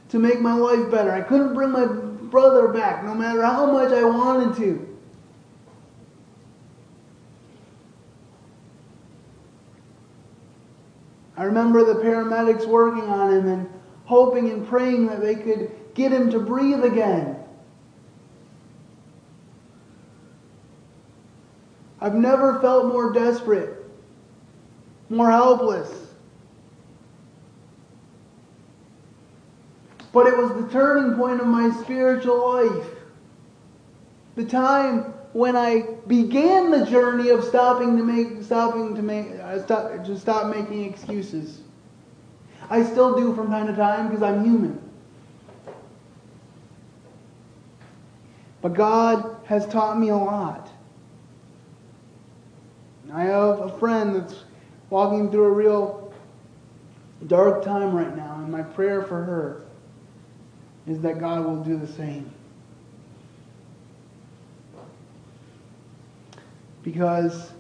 to 0.10 0.20
make 0.20 0.42
my 0.42 0.54
life 0.54 0.92
better. 0.92 1.12
I 1.12 1.22
couldn't 1.22 1.54
bring 1.54 1.72
my 1.72 1.86
brother 1.86 2.68
back 2.68 3.04
no 3.04 3.16
matter 3.16 3.42
how 3.42 3.72
much 3.72 3.92
I 3.92 4.04
wanted 4.04 4.58
to. 4.58 4.90
I 11.36 11.46
remember 11.46 11.84
the 11.84 12.00
paramedics 12.00 12.68
working 12.68 13.04
on 13.04 13.34
him 13.34 13.48
and 13.48 13.70
hoping 14.06 14.52
and 14.52 14.68
praying 14.68 15.08
that 15.08 15.22
they 15.22 15.36
could 15.36 15.72
get 15.96 16.12
him 16.12 16.30
to 16.30 16.40
breathe 16.40 16.84
again. 16.84 17.43
I've 22.04 22.16
never 22.16 22.60
felt 22.60 22.88
more 22.88 23.14
desperate, 23.14 23.90
more 25.10 25.32
helpless. 25.32 25.90
But 30.12 30.28
it 30.28 30.36
was 30.36 30.50
the 30.62 30.70
turning 30.70 31.18
point 31.18 31.40
of 31.40 31.48
my 31.48 31.72
spiritual 31.82 32.56
life. 32.56 32.88
The 34.36 34.44
time 34.44 35.14
when 35.32 35.56
I 35.56 35.84
began 36.06 36.72
the 36.72 36.86
journey 36.86 37.30
of 37.30 37.42
stopping 37.42 37.96
to 37.96 38.04
make, 38.04 38.44
stopping 38.44 38.96
to 38.96 39.02
make, 39.02 39.28
uh, 39.42 39.64
stop, 39.64 40.04
to 40.04 40.20
stop 40.20 40.54
making 40.54 40.84
excuses. 40.84 41.62
I 42.70 42.84
still 42.84 43.16
do 43.16 43.34
from 43.34 43.48
time 43.48 43.68
to 43.68 43.76
time 43.78 44.10
because 44.10 44.24
I'm 44.24 44.44
human. 44.44 44.78
But 48.62 48.74
God 48.74 49.38
has 49.46 49.66
taught 49.68 49.98
me 49.98 50.10
a 50.10 50.18
lot. 50.18 50.70
I 53.14 53.26
have 53.26 53.60
a 53.60 53.78
friend 53.78 54.16
that's 54.16 54.44
walking 54.90 55.30
through 55.30 55.46
a 55.46 55.52
real 55.52 56.12
dark 57.28 57.64
time 57.64 57.94
right 57.94 58.16
now, 58.16 58.36
and 58.40 58.52
my 58.52 58.64
prayer 58.64 59.04
for 59.04 59.24
her 59.24 59.62
is 60.88 61.00
that 61.02 61.20
God 61.20 61.46
will 61.46 61.64
do 61.64 61.78
the 61.78 61.88
same. 61.88 62.32
Because 66.82 67.52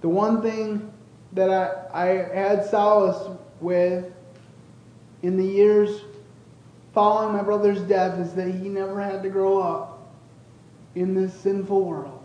the 0.00 0.08
one 0.08 0.42
thing 0.42 0.92
that 1.32 1.48
I, 1.48 2.02
I 2.02 2.06
had 2.34 2.64
solace 2.64 3.38
with 3.60 4.12
in 5.22 5.36
the 5.36 5.46
years 5.46 6.02
following 6.92 7.34
my 7.36 7.42
brother's 7.42 7.80
death 7.82 8.18
is 8.18 8.34
that 8.34 8.48
he 8.48 8.68
never 8.68 9.00
had 9.00 9.22
to 9.22 9.28
grow 9.28 9.58
up 9.58 10.12
in 10.96 11.14
this 11.14 11.32
sinful 11.34 11.84
world. 11.84 12.23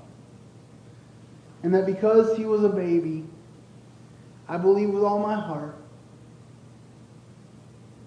And 1.64 1.74
that 1.74 1.86
because 1.86 2.38
he 2.38 2.46
was 2.46 2.64
a 2.64 2.70
baby, 2.70 3.26
I 4.48 4.58
believe 4.58 4.90
with 4.90 5.04
all 5.04 5.20
my 5.20 5.36
heart 5.36 5.76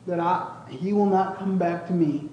that 0.06 0.18
I, 0.18 0.50
he 0.68 0.92
will 0.92 1.06
not 1.06 1.38
come 1.38 1.58
back 1.58 1.86
to 1.86 1.92
me. 1.92 2.28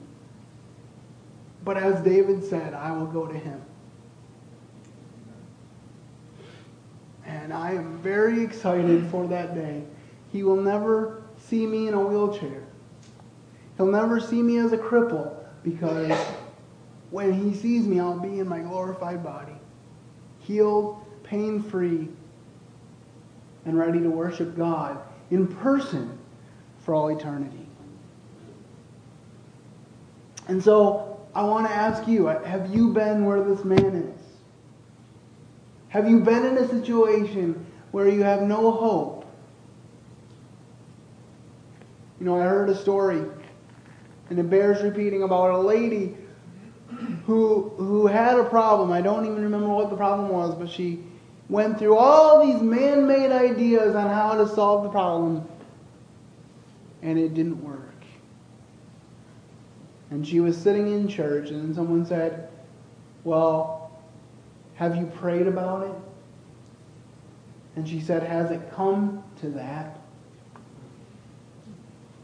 But 1.64 1.78
as 1.78 2.02
David 2.04 2.44
said, 2.44 2.74
I 2.74 2.92
will 2.92 3.06
go 3.06 3.28
to 3.28 3.38
him. 3.38 3.62
And 7.26 7.54
I 7.54 7.74
am 7.74 8.00
very 8.00 8.42
excited 8.42 9.06
for 9.12 9.28
that 9.28 9.54
day. 9.54 9.84
He 10.32 10.42
will 10.42 10.62
never 10.62 11.24
see 11.38 11.68
me 11.68 11.88
in 11.88 11.94
a 11.94 12.00
wheelchair. 12.00 12.64
He'll 13.78 13.86
never 13.86 14.20
see 14.20 14.42
me 14.42 14.58
as 14.58 14.74
a 14.74 14.78
cripple 14.78 15.36
because 15.64 16.12
when 17.12 17.34
he 17.34 17.56
sees 17.56 17.86
me, 17.86 18.00
I'll 18.00 18.20
be 18.20 18.40
in 18.40 18.48
my 18.48 18.60
glorified 18.60 19.24
body, 19.24 19.56
healed, 20.40 21.06
pain 21.30 21.62
free, 21.62 22.08
and 23.66 23.78
ready 23.78 24.00
to 24.00 24.10
worship 24.10 24.58
God 24.58 24.98
in 25.30 25.48
person 25.48 26.18
for 26.80 26.96
all 26.96 27.10
eternity. 27.10 27.68
And 30.48 30.64
so 30.64 31.20
I 31.36 31.44
want 31.44 31.68
to 31.68 31.74
ask 31.74 32.08
you 32.08 32.26
have 32.26 32.74
you 32.74 32.92
been 32.92 33.26
where 33.26 33.44
this 33.44 33.64
man 33.64 33.96
is? 33.96 34.26
Have 35.90 36.10
you 36.10 36.20
been 36.20 36.46
in 36.46 36.58
a 36.58 36.68
situation 36.68 37.66
where 37.92 38.08
you 38.08 38.24
have 38.24 38.42
no 38.42 38.72
hope? 38.72 39.26
You 42.20 42.26
know, 42.26 42.40
I 42.40 42.44
heard 42.44 42.70
a 42.70 42.76
story, 42.76 43.24
and 44.30 44.40
it 44.40 44.50
bears 44.50 44.82
repeating 44.82 45.24
about 45.24 45.52
a 45.52 45.58
lady 45.60 46.18
who 47.26 47.70
who 47.78 48.08
had 48.08 48.40
a 48.40 48.44
problem. 48.44 48.92
I 48.92 49.02
don't 49.02 49.26
even 49.26 49.44
remember 49.44 49.68
what 49.68 49.92
the 49.92 49.96
problem 49.96 50.30
was, 50.30 50.56
but 50.56 50.70
she 50.70 51.04
went 51.50 51.80
through 51.80 51.96
all 51.96 52.46
these 52.46 52.62
man 52.62 53.08
made 53.08 53.32
ideas 53.32 53.96
on 53.96 54.08
how 54.08 54.36
to 54.36 54.48
solve 54.48 54.84
the 54.84 54.90
problem, 54.90 55.48
and 57.02 57.18
it 57.18 57.34
didn't 57.34 57.62
work. 57.64 57.80
And 60.12 60.28
she 60.28 60.40
was 60.40 60.56
sitting 60.56 60.92
in 60.92 61.08
church, 61.08 61.50
and 61.50 61.76
someone 61.76 62.06
said, 62.06 62.50
Well, 63.24 63.92
have 64.76 64.96
you 64.96 65.06
prayed 65.08 65.48
about 65.48 65.88
it? 65.88 65.96
And 67.76 67.88
she 67.88 68.00
said, 68.00 68.24
Has 68.24 68.52
it 68.52 68.72
come 68.74 69.24
to 69.42 69.50
that? 69.50 70.00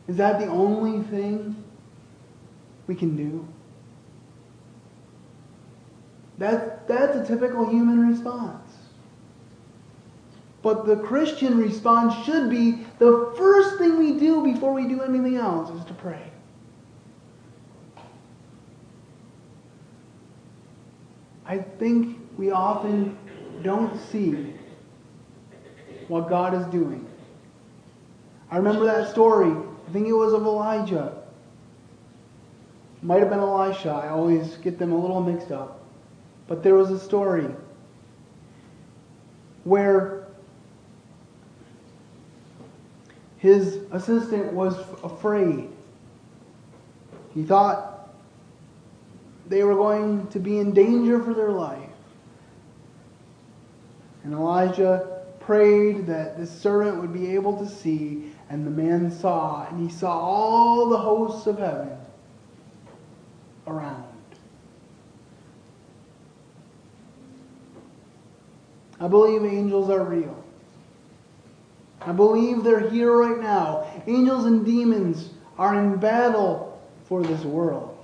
Is 0.08 0.18
that 0.18 0.40
the 0.40 0.48
only 0.48 1.04
thing 1.08 1.64
we 2.86 2.94
can 2.94 3.16
do? 3.16 3.48
That, 6.38 6.88
that's 6.88 7.18
a 7.18 7.26
typical 7.26 7.68
human 7.70 8.08
response. 8.08 8.65
But 10.66 10.88
the 10.88 10.96
Christian 10.96 11.60
response 11.60 12.26
should 12.26 12.50
be 12.50 12.88
the 12.98 13.32
first 13.38 13.78
thing 13.78 14.00
we 14.00 14.18
do 14.20 14.44
before 14.44 14.74
we 14.74 14.88
do 14.88 15.04
anything 15.04 15.38
else 15.38 15.70
is 15.70 15.86
to 15.86 15.94
pray. 15.94 16.24
I 21.46 21.60
think 21.60 22.18
we 22.36 22.50
often 22.50 23.16
don't 23.62 23.96
see 24.10 24.56
what 26.08 26.30
God 26.30 26.56
is 26.56 26.66
doing. 26.72 27.08
I 28.50 28.58
remember 28.58 28.86
that 28.86 29.12
story. 29.12 29.52
I 29.52 29.92
think 29.92 30.08
it 30.08 30.14
was 30.14 30.34
of 30.34 30.42
Elijah. 30.42 31.16
Might 33.04 33.20
have 33.20 33.30
been 33.30 33.38
Elisha. 33.38 33.92
I 33.92 34.10
always 34.10 34.56
get 34.64 34.80
them 34.80 34.94
a 34.94 34.98
little 34.98 35.22
mixed 35.22 35.52
up. 35.52 35.84
But 36.48 36.64
there 36.64 36.74
was 36.74 36.90
a 36.90 37.00
story 37.00 37.54
where 39.64 40.15
his 43.46 43.78
assistant 43.92 44.54
was 44.54 44.76
afraid. 45.04 45.70
He 47.34 47.44
thought 47.44 48.10
they 49.48 49.64
were 49.64 49.76
going 49.76 50.26
to 50.30 50.40
be 50.40 50.58
in 50.58 50.74
danger 50.74 51.22
for 51.22 51.36
their 51.36 51.52
life. 51.52 51.92
And 54.24 54.34
Elijah 54.34 55.22
prayed 55.40 56.08
that 56.08 56.40
this 56.40 56.50
servant 56.50 57.00
would 57.00 57.14
be 57.14 57.36
able 57.36 57.56
to 57.60 57.70
see, 57.70 58.32
and 58.50 58.66
the 58.66 58.72
man 58.72 59.12
saw, 59.12 59.68
and 59.68 59.80
he 59.80 59.96
saw 59.96 60.18
all 60.18 60.90
the 60.90 60.98
hosts 60.98 61.46
of 61.46 61.60
heaven 61.60 61.96
around. 63.68 64.04
I 69.00 69.08
believe 69.08 69.46
angels 69.46 69.92
are 69.92 70.04
real. 70.04 70.44
I 72.06 72.12
believe 72.12 72.64
they're 72.64 72.90
here 72.90 73.16
right 73.16 73.40
now. 73.40 73.88
Angels 74.08 74.46
and 74.46 74.66
demons 74.66 75.30
are 75.58 75.80
in 75.80 75.98
battle 75.98 76.82
for 77.06 77.24
this 77.24 77.44
world. 77.44 77.98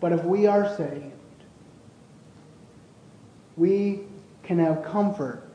But 0.00 0.12
if 0.12 0.24
we 0.24 0.46
are 0.46 0.76
saved, 0.76 1.12
we 3.56 4.00
can 4.42 4.58
have 4.58 4.84
comfort 4.84 5.48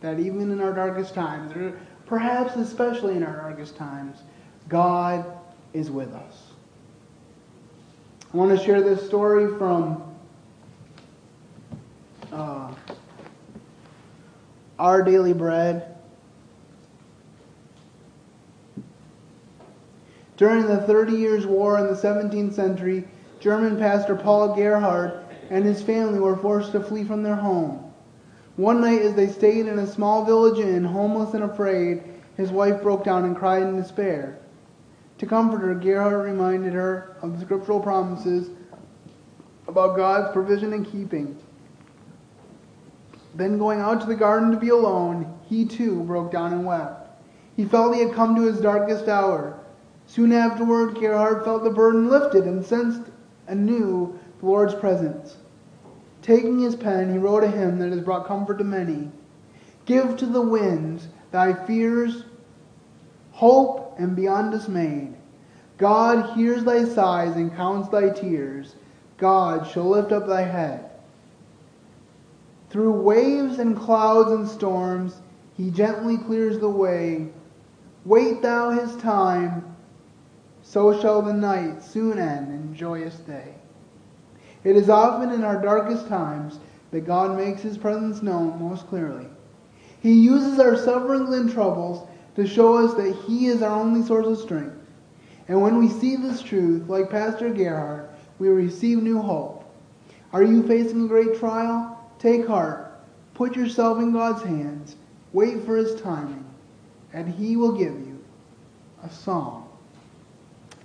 that 0.00 0.18
even 0.18 0.50
in 0.50 0.60
our 0.60 0.72
darkest 0.72 1.12
times, 1.12 1.54
or 1.54 1.78
perhaps 2.06 2.56
especially 2.56 3.16
in 3.16 3.22
our 3.22 3.36
darkest 3.36 3.76
times, 3.76 4.22
God 4.68 5.26
is 5.74 5.90
with 5.90 6.14
us. 6.14 6.44
I 8.32 8.36
want 8.36 8.56
to 8.56 8.64
share 8.64 8.80
this 8.80 9.04
story 9.06 9.58
from 9.58 10.07
uh, 12.32 12.74
Our 14.78 15.02
Daily 15.02 15.32
Bread. 15.32 15.96
During 20.36 20.66
the 20.66 20.78
Thirty 20.82 21.14
Years' 21.14 21.46
War 21.46 21.78
in 21.78 21.86
the 21.86 22.00
17th 22.00 22.54
century, 22.54 23.08
German 23.40 23.76
pastor 23.76 24.14
Paul 24.14 24.54
Gerhardt 24.54 25.24
and 25.50 25.64
his 25.64 25.82
family 25.82 26.20
were 26.20 26.36
forced 26.36 26.72
to 26.72 26.80
flee 26.80 27.04
from 27.04 27.22
their 27.22 27.36
home. 27.36 27.92
One 28.56 28.80
night, 28.80 29.02
as 29.02 29.14
they 29.14 29.28
stayed 29.28 29.66
in 29.66 29.78
a 29.78 29.86
small 29.86 30.24
village 30.24 30.58
inn, 30.58 30.84
homeless 30.84 31.34
and 31.34 31.44
afraid, 31.44 32.02
his 32.36 32.50
wife 32.50 32.82
broke 32.82 33.04
down 33.04 33.24
and 33.24 33.36
cried 33.36 33.62
in 33.62 33.76
despair. 33.76 34.38
To 35.18 35.26
comfort 35.26 35.58
her, 35.58 35.74
Gerhardt 35.74 36.24
reminded 36.24 36.72
her 36.72 37.16
of 37.22 37.38
the 37.38 37.44
scriptural 37.44 37.80
promises 37.80 38.50
about 39.66 39.96
God's 39.96 40.32
provision 40.32 40.72
and 40.72 40.86
keeping. 40.86 41.36
Then, 43.38 43.56
going 43.56 43.78
out 43.78 44.00
to 44.00 44.06
the 44.08 44.16
garden 44.16 44.50
to 44.50 44.56
be 44.56 44.70
alone, 44.70 45.32
he 45.48 45.64
too 45.64 46.02
broke 46.02 46.32
down 46.32 46.52
and 46.52 46.66
wept. 46.66 47.08
He 47.54 47.64
felt 47.64 47.94
he 47.94 48.02
had 48.02 48.12
come 48.12 48.34
to 48.34 48.42
his 48.42 48.60
darkest 48.60 49.06
hour. 49.06 49.56
Soon 50.08 50.32
afterward, 50.32 50.96
Gerhardt 50.96 51.44
felt 51.44 51.62
the 51.62 51.70
burden 51.70 52.08
lifted 52.08 52.46
and 52.48 52.66
sensed 52.66 53.02
anew 53.46 54.18
the 54.40 54.46
Lord's 54.46 54.74
presence. 54.74 55.36
Taking 56.20 56.58
his 56.58 56.74
pen, 56.74 57.12
he 57.12 57.18
wrote 57.18 57.44
a 57.44 57.48
hymn 57.48 57.78
that 57.78 57.92
has 57.92 58.00
brought 58.00 58.26
comfort 58.26 58.58
to 58.58 58.64
many. 58.64 59.08
Give 59.84 60.16
to 60.16 60.26
the 60.26 60.42
winds 60.42 61.06
thy 61.30 61.52
fears, 61.64 62.24
hope, 63.30 63.94
and 64.00 64.16
beyond 64.16 64.50
dismayed. 64.50 65.14
God 65.76 66.34
hears 66.34 66.64
thy 66.64 66.84
sighs 66.84 67.36
and 67.36 67.54
counts 67.54 67.88
thy 67.88 68.10
tears. 68.10 68.74
God 69.16 69.64
shall 69.64 69.88
lift 69.88 70.10
up 70.10 70.26
thy 70.26 70.42
head. 70.42 70.90
Through 72.70 73.00
waves 73.00 73.58
and 73.58 73.76
clouds 73.76 74.30
and 74.30 74.46
storms, 74.46 75.20
he 75.56 75.70
gently 75.70 76.18
clears 76.18 76.58
the 76.58 76.68
way. 76.68 77.28
Wait 78.04 78.42
thou 78.42 78.70
his 78.70 78.94
time, 78.96 79.74
so 80.62 80.98
shall 81.00 81.22
the 81.22 81.32
night 81.32 81.82
soon 81.82 82.18
end 82.18 82.48
in 82.48 82.74
joyous 82.74 83.16
day. 83.20 83.54
It 84.64 84.76
is 84.76 84.90
often 84.90 85.30
in 85.30 85.44
our 85.44 85.60
darkest 85.60 86.08
times 86.08 86.58
that 86.90 87.06
God 87.06 87.36
makes 87.36 87.62
his 87.62 87.78
presence 87.78 88.22
known 88.22 88.60
most 88.60 88.86
clearly. 88.88 89.26
He 90.00 90.12
uses 90.12 90.60
our 90.60 90.76
sufferings 90.76 91.34
and 91.34 91.50
troubles 91.50 92.06
to 92.36 92.46
show 92.46 92.76
us 92.76 92.94
that 92.94 93.14
he 93.26 93.46
is 93.46 93.62
our 93.62 93.80
only 93.80 94.02
source 94.06 94.26
of 94.26 94.38
strength. 94.38 94.76
And 95.48 95.60
when 95.62 95.78
we 95.78 95.88
see 95.88 96.16
this 96.16 96.42
truth, 96.42 96.88
like 96.88 97.10
Pastor 97.10 97.50
Gerhardt, 97.50 98.10
we 98.38 98.48
receive 98.48 99.02
new 99.02 99.20
hope. 99.20 99.64
Are 100.32 100.42
you 100.42 100.62
facing 100.66 101.04
a 101.04 101.08
great 101.08 101.38
trial? 101.38 101.97
Take 102.18 102.46
heart. 102.46 103.00
Put 103.34 103.54
yourself 103.54 103.98
in 103.98 104.12
God's 104.12 104.42
hands. 104.42 104.96
Wait 105.32 105.64
for 105.64 105.76
his 105.76 106.00
timing, 106.00 106.44
and 107.12 107.32
he 107.32 107.56
will 107.56 107.72
give 107.72 107.92
you 107.92 108.22
a 109.04 109.10
song 109.10 109.68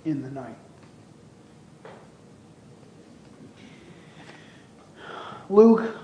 in 0.04 0.22
the 0.22 0.30
night. 0.30 0.56
Luke 5.50 5.96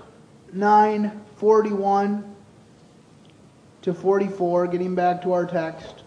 9 0.53 1.21
41 1.37 2.35
to 3.81 3.93
44, 3.93 4.67
getting 4.67 4.93
back 4.93 5.21
to 5.23 5.33
our 5.33 5.45
text. 5.45 6.00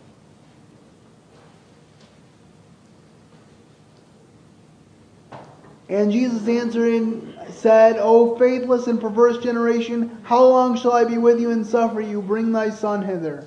And 5.89 6.11
Jesus 6.11 6.49
answering 6.49 7.35
said, 7.51 7.97
O 7.99 8.39
faithless 8.39 8.87
and 8.87 9.01
perverse 9.01 9.43
generation, 9.43 10.19
how 10.23 10.45
long 10.45 10.79
shall 10.79 10.93
I 10.93 11.05
be 11.05 11.19
with 11.19 11.41
you 11.41 11.51
and 11.51 11.67
suffer 11.67 12.01
you? 12.01 12.23
Bring 12.23 12.53
thy 12.53 12.71
son 12.71 13.03
hither. 13.03 13.47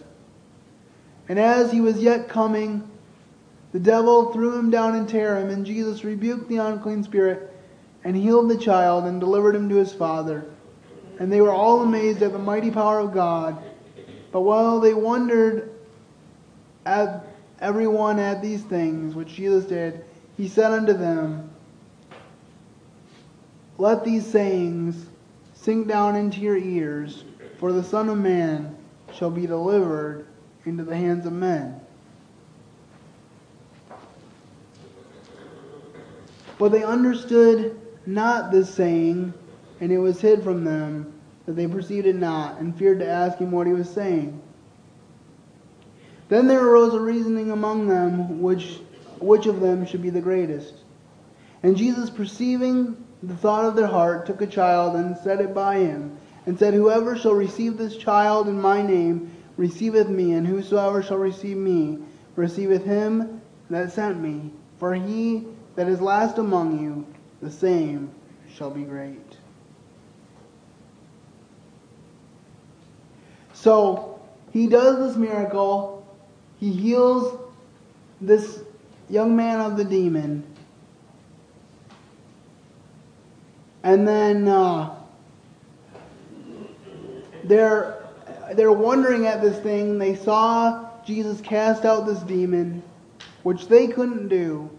And 1.30 1.40
as 1.40 1.72
he 1.72 1.82
was 1.82 1.98
yet 1.98 2.30
coming, 2.30 2.88
the 3.72 3.80
devil 3.80 4.32
threw 4.32 4.58
him 4.58 4.70
down 4.70 5.08
tear 5.08 5.38
him, 5.38 5.50
and 5.50 5.66
Jesus 5.66 6.04
rebuked 6.04 6.48
the 6.48 6.58
unclean 6.58 7.04
spirit 7.04 7.54
and 8.04 8.16
healed 8.16 8.50
the 8.50 8.58
child 8.58 9.06
and 9.06 9.20
delivered 9.20 9.56
him 9.56 9.68
to 9.70 9.76
his 9.76 9.92
father. 9.92 10.46
And 11.20 11.32
they 11.32 11.42
were 11.42 11.52
all 11.52 11.82
amazed 11.82 12.22
at 12.22 12.32
the 12.32 12.40
mighty 12.40 12.72
power 12.72 13.00
of 13.00 13.14
God. 13.14 13.62
But 14.32 14.42
while 14.42 14.80
they 14.80 14.94
wondered 14.94 15.72
at 16.86 17.26
everyone 17.60 18.20
at 18.20 18.42
these 18.42 18.62
things 18.62 19.16
which 19.16 19.34
Jesus 19.34 19.66
did, 19.66 20.06
he 20.38 20.48
said 20.48 20.72
unto 20.72 20.94
them, 20.94 21.50
Let 23.78 24.04
these 24.04 24.26
sayings 24.26 25.06
sink 25.54 25.88
down 25.88 26.16
into 26.16 26.40
your 26.40 26.58
ears, 26.58 27.24
for 27.58 27.72
the 27.72 27.84
Son 27.84 28.10
of 28.10 28.18
Man 28.18 28.76
shall 29.14 29.30
be 29.30 29.46
delivered 29.46 30.26
into 30.66 30.84
the 30.84 30.96
hands 30.96 31.26
of 31.26 31.34
men. 31.34 31.80
But 36.58 36.72
they 36.72 36.84
understood 36.84 37.80
not 38.08 38.52
this 38.52 38.74
saying, 38.74 39.34
and 39.80 39.92
it 39.92 40.00
was 40.00 40.20
hid 40.20 40.44
from 40.44 40.64
them 40.64 41.14
that 41.46 41.54
they 41.54 41.68
perceived 41.68 42.08
it 42.08 42.16
not, 42.16 42.60
and 42.60 42.76
feared 42.76 43.00
to 43.00 43.08
ask 43.08 43.38
him 43.38 43.52
what 43.52 43.68
he 43.68 43.74
was 43.74 43.90
saying. 43.90 44.42
Then 46.30 46.48
there 46.48 46.66
arose 46.66 46.94
a 46.94 47.00
reasoning 47.00 47.52
among 47.52 47.88
them 47.88 48.42
which 48.42 48.80
which 49.20 49.48
of 49.48 49.62
them 49.62 49.86
should 49.86 50.02
be 50.02 50.10
the 50.10 50.22
greatest. 50.22 50.76
And 51.64 51.76
Jesus, 51.76 52.10
perceiving 52.10 53.04
the 53.24 53.36
thought 53.36 53.66
of 53.66 53.76
their 53.76 53.88
heart, 53.88 54.26
took 54.26 54.42
a 54.42 54.48
child 54.48 54.96
and 54.96 55.18
set 55.18 55.42
it 55.42 55.54
by 55.54 55.78
him, 55.78 56.18
and 56.46 56.58
said, 56.58 56.74
Whoever 56.74 57.18
shall 57.18 57.34
receive 57.34 57.78
this 57.78 57.98
child 57.98 58.48
in 58.48 58.62
my 58.62 58.82
name 58.82 59.32
receiveth 59.58 60.08
me, 60.08 60.34
and 60.34 60.46
whosoever 60.46 61.02
shall 61.02 61.18
receive 61.18 61.58
me 61.58 62.00
receiveth 62.36 62.86
him 62.86 63.42
that 63.70 63.92
sent 63.92 64.20
me. 64.20 64.52
For 64.80 64.94
he 64.94 65.46
that 65.76 65.88
is 65.88 66.02
last 66.02 66.38
among 66.38 66.80
you, 66.80 67.06
the 67.42 67.52
same 67.52 68.12
shall 68.54 68.70
be 68.70 68.84
great. 68.84 69.38
So 73.54 74.20
he 74.52 74.68
does 74.68 75.00
this 75.00 75.18
miracle. 75.18 76.06
He 76.60 76.72
heals 76.72 77.40
this 78.22 78.62
young 79.10 79.36
man 79.36 79.60
of 79.60 79.78
the 79.78 79.84
demon. 79.84 80.44
And 83.88 84.06
then 84.06 84.50
uh, 84.50 84.94
they're 87.46 88.06
they're 88.54 88.70
wondering 88.70 89.28
at 89.28 89.42
this 89.42 89.58
thing. 89.60 89.98
They 89.98 90.18
saw 90.18 90.90
Jesus 91.06 91.40
cast 91.40 91.86
out 91.86 92.06
this 92.06 92.20
demon, 92.20 92.84
which 93.44 93.70
they 93.70 93.88
couldn't 93.88 94.28
do. 94.28 94.70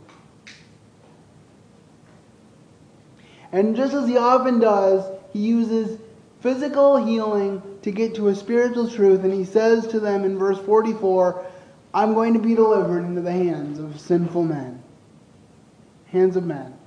And 3.51 3.77
just 3.77 3.94
as 3.94 4.07
he 4.07 4.18
often 4.18 4.61
does, 4.61 5.11
he 5.33 5.38
uses 5.38 5.99
physical 6.40 7.03
healing 7.03 7.62
to 7.81 7.90
get 7.90 8.14
to 8.16 8.29
a 8.29 8.35
spiritual 8.35 8.90
truth, 8.90 9.25
and 9.25 9.33
he 9.33 9.47
says 9.47 9.87
to 9.87 10.01
them 10.01 10.25
in 10.25 10.37
verse 10.37 10.59
44, 10.59 11.47
I'm 11.94 12.12
going 12.12 12.35
to 12.35 12.40
be 12.40 12.55
delivered 12.55 13.07
into 13.07 13.23
the 13.23 13.33
hands 13.33 13.79
of 13.79 13.99
sinful 13.99 14.44
men. 14.44 14.83
Hands 16.09 16.37
of 16.37 16.44
men. 16.44 16.78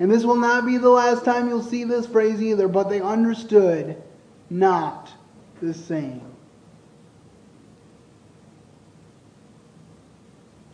And 0.00 0.10
this 0.10 0.24
will 0.24 0.36
not 0.36 0.64
be 0.64 0.78
the 0.78 0.88
last 0.88 1.26
time 1.26 1.46
you'll 1.46 1.62
see 1.62 1.84
this 1.84 2.06
phrase 2.06 2.40
either, 2.42 2.68
but 2.68 2.88
they 2.88 3.02
understood 3.02 4.02
not 4.48 5.12
the 5.60 5.74
same. 5.74 6.22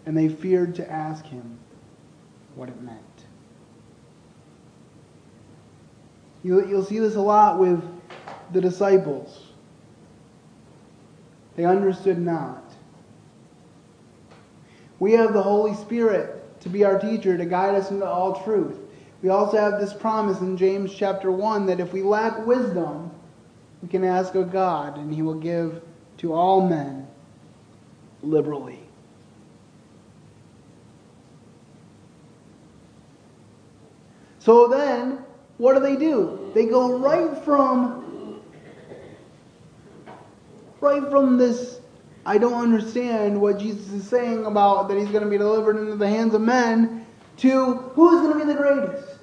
And 0.06 0.16
they 0.16 0.28
feared 0.28 0.76
to 0.76 0.88
ask 0.90 1.24
him 1.24 1.58
what 2.54 2.68
it 2.68 2.80
meant. 2.80 3.00
You'll, 6.44 6.64
you'll 6.68 6.84
see 6.84 7.00
this 7.00 7.16
a 7.16 7.20
lot 7.20 7.58
with 7.58 7.82
the 8.52 8.60
disciples. 8.60 9.48
They 11.56 11.64
understood 11.64 12.18
not. 12.18 12.62
We 15.00 15.12
have 15.12 15.32
the 15.32 15.42
Holy 15.42 15.74
Spirit 15.74 16.60
to 16.60 16.68
be 16.68 16.84
our 16.84 17.00
teacher, 17.00 17.36
to 17.36 17.44
guide 17.44 17.74
us 17.74 17.90
into 17.90 18.06
all 18.06 18.44
truth. 18.44 18.86
We 19.22 19.29
also 19.31 19.57
have 19.57 19.81
this 19.81 19.94
promise 19.94 20.40
in 20.40 20.57
James 20.57 20.94
chapter 20.94 21.31
1 21.31 21.66
that 21.66 21.81
if 21.81 21.92
we 21.92 22.02
lack 22.02 22.46
wisdom, 22.46 23.11
we 23.83 23.88
can 23.88 24.05
ask 24.05 24.35
of 24.35 24.52
God, 24.52 24.98
and 24.98 25.12
He 25.14 25.22
will 25.22 25.35
give 25.35 25.83
to 26.18 26.33
all 26.33 26.66
men 26.66 27.07
liberally. 28.22 28.81
So 34.38 34.68
then, 34.68 35.24
what 35.59 35.74
do 35.74 35.81
they 35.81 35.96
do? 35.96 36.52
They 36.55 36.66
go 36.66 36.98
right 36.98 37.37
from 37.44 38.05
right 40.81 41.02
from 41.11 41.38
this 41.38 41.81
I 42.26 42.38
don't 42.38 42.55
understand 42.55 43.40
what 43.40 43.59
Jesus 43.59 43.92
is 43.92 44.07
saying 44.07 44.46
about 44.46 44.88
that 44.88 44.98
he's 44.98 45.09
going 45.09 45.22
to 45.22 45.31
be 45.31 45.38
delivered 45.38 45.76
into 45.76 45.96
the 45.96 46.09
hands 46.09 46.35
of 46.35 46.40
men 46.40 47.05
to 47.38 47.75
who's 47.75 48.20
going 48.22 48.38
to 48.38 48.46
be 48.46 48.53
the 48.53 48.59
greatest? 48.59 49.18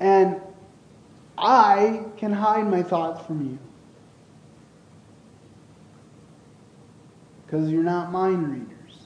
And 0.00 0.40
I 1.38 2.04
can 2.16 2.32
hide 2.32 2.66
my 2.66 2.82
thoughts 2.82 3.24
from 3.24 3.50
you. 3.50 3.58
Because 7.46 7.70
you're 7.70 7.84
not 7.84 8.10
mind 8.10 8.50
readers. 8.50 8.98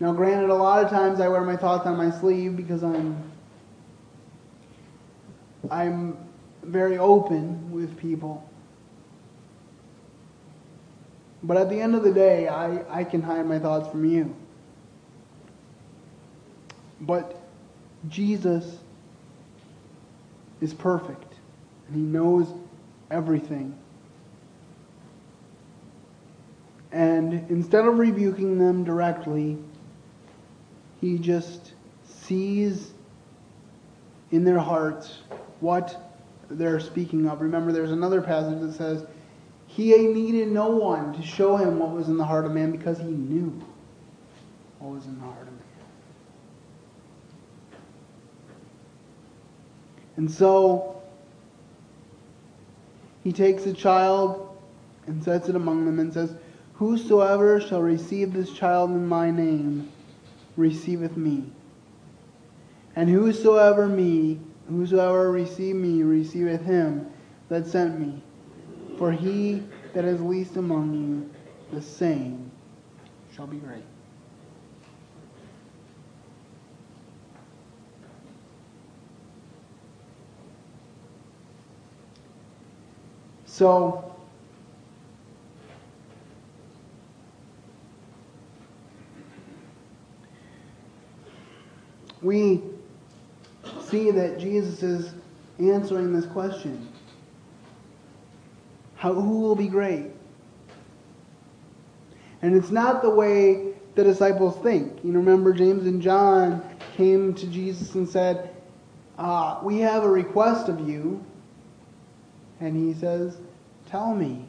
Now, 0.00 0.12
granted, 0.12 0.50
a 0.50 0.54
lot 0.54 0.84
of 0.84 0.90
times 0.90 1.20
I 1.20 1.28
wear 1.28 1.42
my 1.42 1.56
thoughts 1.56 1.86
on 1.86 1.96
my 1.96 2.10
sleeve 2.10 2.56
because 2.56 2.82
I'm 2.82 3.22
I'm 5.70 6.27
very 6.62 6.98
open 6.98 7.70
with 7.72 7.96
people. 7.98 8.48
But 11.42 11.56
at 11.56 11.70
the 11.70 11.80
end 11.80 11.94
of 11.94 12.02
the 12.02 12.12
day, 12.12 12.48
I, 12.48 13.00
I 13.00 13.04
can 13.04 13.22
hide 13.22 13.46
my 13.46 13.58
thoughts 13.58 13.88
from 13.88 14.04
you. 14.04 14.34
But 17.00 17.40
Jesus 18.08 18.78
is 20.60 20.74
perfect, 20.74 21.34
and 21.86 21.96
He 21.96 22.02
knows 22.02 22.52
everything. 23.10 23.76
And 26.90 27.48
instead 27.50 27.84
of 27.84 27.98
rebuking 27.98 28.58
them 28.58 28.82
directly, 28.82 29.58
He 31.00 31.18
just 31.18 31.72
sees 32.04 32.92
in 34.30 34.44
their 34.44 34.58
hearts 34.58 35.18
what 35.60 36.07
they're 36.50 36.80
speaking 36.80 37.28
of. 37.28 37.40
Remember, 37.40 37.72
there's 37.72 37.92
another 37.92 38.20
passage 38.20 38.60
that 38.60 38.72
says, 38.72 39.04
He 39.66 39.96
needed 39.96 40.48
no 40.48 40.68
one 40.68 41.12
to 41.14 41.22
show 41.22 41.56
him 41.56 41.78
what 41.78 41.90
was 41.90 42.08
in 42.08 42.16
the 42.16 42.24
heart 42.24 42.44
of 42.44 42.52
man 42.52 42.70
because 42.70 42.98
he 42.98 43.04
knew 43.04 43.62
what 44.78 44.94
was 44.94 45.06
in 45.06 45.18
the 45.18 45.24
heart 45.24 45.42
of 45.42 45.52
man. 45.52 45.62
And 50.16 50.30
so 50.30 51.00
he 53.22 53.32
takes 53.32 53.66
a 53.66 53.72
child 53.72 54.56
and 55.06 55.22
sets 55.22 55.48
it 55.48 55.56
among 55.56 55.84
them 55.86 55.98
and 55.98 56.12
says, 56.12 56.34
Whosoever 56.74 57.60
shall 57.60 57.82
receive 57.82 58.32
this 58.32 58.52
child 58.52 58.90
in 58.90 59.06
my 59.06 59.30
name 59.30 59.90
receiveth 60.56 61.16
me. 61.16 61.44
And 62.96 63.08
whosoever 63.08 63.86
me, 63.86 64.40
whosoever 64.68 65.30
receive 65.30 65.74
me, 65.74 66.02
receiveth 66.02 66.62
him 66.62 67.06
that 67.48 67.66
sent 67.66 67.98
me. 67.98 68.22
For 68.98 69.12
he 69.12 69.62
that 69.94 70.04
is 70.04 70.20
least 70.20 70.56
among 70.56 70.94
you, 70.94 71.30
the 71.72 71.82
same 71.82 72.50
shall 73.34 73.46
be 73.46 73.58
great. 73.58 73.84
So, 83.46 84.14
we 92.22 92.62
see 93.82 94.10
that 94.10 94.38
Jesus 94.38 94.82
is 94.82 95.14
answering 95.58 96.12
this 96.12 96.26
question 96.26 96.88
How, 98.96 99.12
Who 99.12 99.40
will 99.40 99.56
be 99.56 99.68
great? 99.68 100.06
And 102.42 102.56
it's 102.56 102.70
not 102.70 103.02
the 103.02 103.10
way 103.10 103.74
the 103.94 104.04
disciples 104.04 104.56
think. 104.62 105.04
You 105.04 105.12
remember, 105.12 105.52
James 105.52 105.86
and 105.86 106.00
John 106.00 106.62
came 106.96 107.34
to 107.34 107.46
Jesus 107.48 107.94
and 107.96 108.08
said, 108.08 108.54
uh, 109.18 109.58
We 109.62 109.78
have 109.78 110.04
a 110.04 110.10
request 110.10 110.68
of 110.68 110.88
you. 110.88 111.24
And 112.60 112.76
he 112.76 112.98
says, 112.98 113.38
Tell 113.86 114.14
me. 114.14 114.48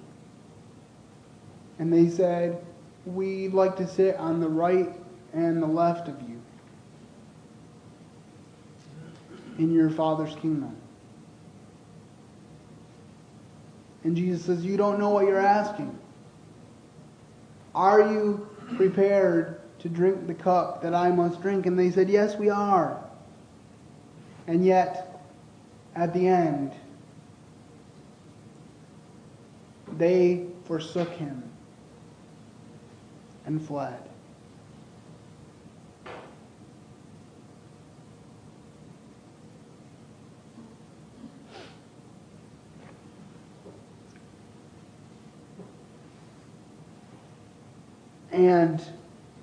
And 1.80 1.92
they 1.92 2.10
said, 2.10 2.64
We'd 3.06 3.54
like 3.54 3.76
to 3.78 3.88
sit 3.88 4.18
on 4.18 4.40
the 4.40 4.50
right 4.50 4.94
and 5.34 5.64
the 5.64 5.68
left 5.68 6.08
of 6.08 6.22
you 6.30 6.39
in 9.60 9.74
your 9.74 9.90
Father's 9.90 10.34
kingdom. 10.36 10.76
And 14.04 14.16
Jesus 14.16 14.46
says, 14.46 14.66
You 14.66 14.78
don't 14.78 14.98
know 14.98 15.10
what 15.10 15.26
you're 15.26 15.38
asking. 15.38 15.98
Are 17.76 18.02
you 18.02 18.48
prepared 18.78 19.60
to 19.80 19.90
drink 19.90 20.26
the 20.26 20.34
cup 20.34 20.82
that 20.82 20.96
I 20.96 21.12
must 21.12 21.42
drink? 21.42 21.66
And 21.66 21.78
they 21.78 21.92
said, 21.92 22.10
Yes, 22.10 22.38
we 22.38 22.50
are. 22.50 23.04
And 24.48 24.66
yet, 24.66 25.22
at 25.96 26.14
the 26.14 26.28
end, 26.28 26.72
they 29.98 30.48
forsook 30.66 31.12
him 31.12 31.44
and 33.46 33.62
fled. 33.62 34.00
And 48.40 48.82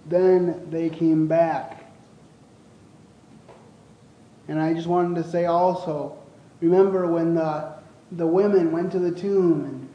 then 0.07 0.71
they 0.71 0.89
came 0.89 1.27
back. 1.27 1.85
And 4.49 4.59
I 4.59 4.73
just 4.73 4.87
wanted 4.87 5.23
to 5.23 5.31
say 5.31 5.45
also, 5.45 6.17
remember 6.63 7.07
when 7.07 7.35
the, 7.35 7.75
the 8.13 8.27
women 8.27 8.73
went 8.73 8.91
to 8.93 8.99
the 8.99 9.11
tomb 9.11 9.65
and, 9.65 9.89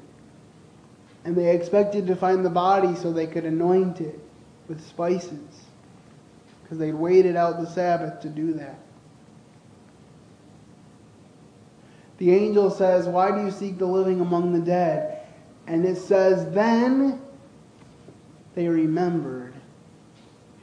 and 1.25 1.35
they 1.35 1.55
expected 1.55 2.05
to 2.07 2.15
find 2.15 2.45
the 2.45 2.49
body 2.51 2.93
so 2.93 3.11
they 3.11 3.25
could 3.25 3.43
anoint 3.43 4.01
it 4.01 4.19
with 4.67 4.85
spices. 4.85 5.65
Because 6.61 6.77
they'd 6.77 6.93
waited 6.93 7.35
out 7.35 7.59
the 7.59 7.67
Sabbath 7.67 8.21
to 8.21 8.29
do 8.29 8.53
that. 8.53 8.77
The 12.19 12.35
angel 12.35 12.69
says, 12.69 13.07
Why 13.07 13.31
do 13.31 13.43
you 13.43 13.49
seek 13.49 13.79
the 13.79 13.87
living 13.87 14.21
among 14.21 14.53
the 14.53 14.63
dead? 14.63 15.25
And 15.65 15.85
it 15.87 15.97
says, 15.97 16.53
Then 16.53 17.19
they 18.55 18.67
remembered 18.67 19.53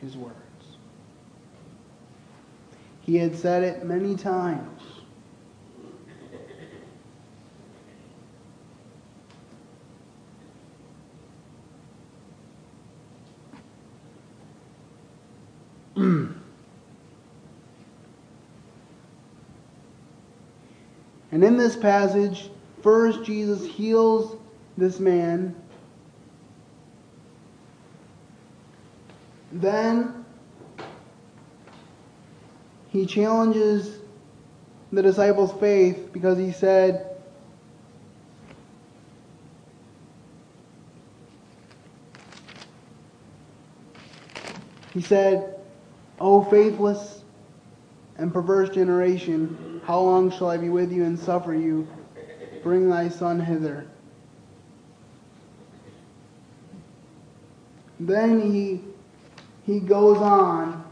his 0.00 0.16
words. 0.16 0.34
He 3.00 3.16
had 3.16 3.34
said 3.34 3.62
it 3.62 3.84
many 3.86 4.14
times. 4.16 4.82
and 15.96 16.34
in 21.32 21.56
this 21.56 21.74
passage, 21.74 22.50
first 22.82 23.24
Jesus 23.24 23.64
heals 23.66 24.36
this 24.76 25.00
man. 25.00 25.56
Then 29.52 30.24
he 32.88 33.06
challenges 33.06 33.98
the 34.92 35.02
disciples' 35.02 35.52
faith 35.60 36.10
because 36.12 36.38
he 36.38 36.52
said, 36.52 37.08
He 44.94 45.04
said, 45.04 45.60
O 46.20 46.42
faithless 46.42 47.22
and 48.16 48.32
perverse 48.32 48.68
generation, 48.70 49.80
how 49.84 50.00
long 50.00 50.28
shall 50.28 50.48
I 50.48 50.56
be 50.56 50.70
with 50.70 50.90
you 50.90 51.04
and 51.04 51.16
suffer 51.16 51.54
you? 51.54 51.86
Bring 52.64 52.88
thy 52.88 53.08
son 53.08 53.38
hither. 53.38 53.86
Then 58.00 58.40
he, 58.40 58.80
he 59.68 59.80
goes 59.80 60.16
on 60.16 60.82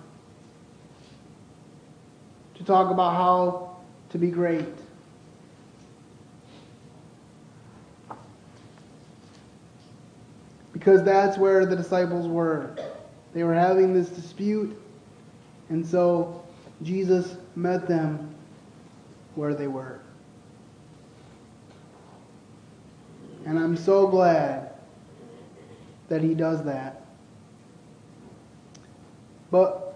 to 2.56 2.62
talk 2.62 2.90
about 2.90 3.14
how 3.16 3.74
to 4.10 4.18
be 4.18 4.28
great. 4.28 4.66
Because 10.74 11.02
that's 11.02 11.38
where 11.38 11.64
the 11.64 11.74
disciples 11.74 12.28
were. 12.28 12.76
They 13.32 13.44
were 13.44 13.54
having 13.54 13.94
this 13.94 14.10
dispute, 14.10 14.78
and 15.70 15.84
so 15.84 16.44
Jesus 16.82 17.34
met 17.54 17.88
them 17.88 18.34
where 19.36 19.54
they 19.54 19.68
were. 19.68 20.00
And 23.46 23.58
I'm 23.58 23.74
so 23.78 24.06
glad 24.06 24.72
that 26.10 26.20
he 26.20 26.34
does 26.34 26.62
that. 26.64 27.05
But 29.50 29.94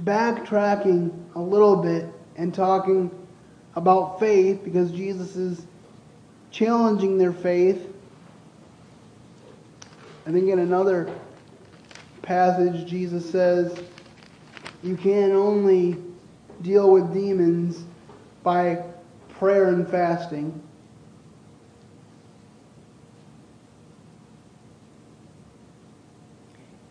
backtracking 0.00 1.12
a 1.34 1.40
little 1.40 1.76
bit 1.76 2.06
and 2.36 2.54
talking 2.54 3.10
about 3.74 4.18
faith, 4.18 4.62
because 4.64 4.90
Jesus 4.90 5.36
is 5.36 5.66
challenging 6.50 7.18
their 7.18 7.32
faith. 7.32 7.92
I 10.26 10.32
think 10.32 10.48
in 10.48 10.58
another 10.58 11.12
passage, 12.22 12.88
Jesus 12.88 13.28
says, 13.30 13.78
You 14.82 14.96
can 14.96 15.32
only 15.32 15.96
deal 16.62 16.90
with 16.90 17.12
demons 17.12 17.84
by 18.42 18.82
prayer 19.38 19.68
and 19.68 19.88
fasting. 19.88 20.62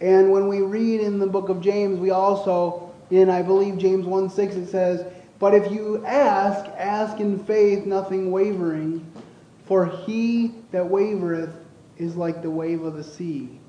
And 0.02 0.32
when 0.32 0.48
we 0.48 0.62
read 0.62 1.02
in 1.02 1.20
the 1.20 1.28
book 1.28 1.50
of 1.50 1.62
James, 1.62 2.00
we 2.00 2.12
also, 2.12 2.92
in 3.12 3.30
I 3.30 3.42
believe 3.42 3.78
James 3.78 4.06
1 4.06 4.30
6, 4.30 4.56
it 4.56 4.68
says, 4.68 5.06
But 5.40 5.54
if 5.54 5.72
you 5.72 6.06
ask, 6.06 6.66
ask 6.78 7.20
in 7.20 7.40
faith, 7.46 7.86
nothing 7.86 8.32
wavering, 8.32 9.06
for 9.66 9.86
he 9.86 10.54
that 10.72 10.84
wavereth 10.84 11.54
is 11.98 12.16
like 12.16 12.42
the 12.42 12.52
wave 12.52 12.84
of 12.84 12.96
the 12.96 13.04
sea 13.04 13.60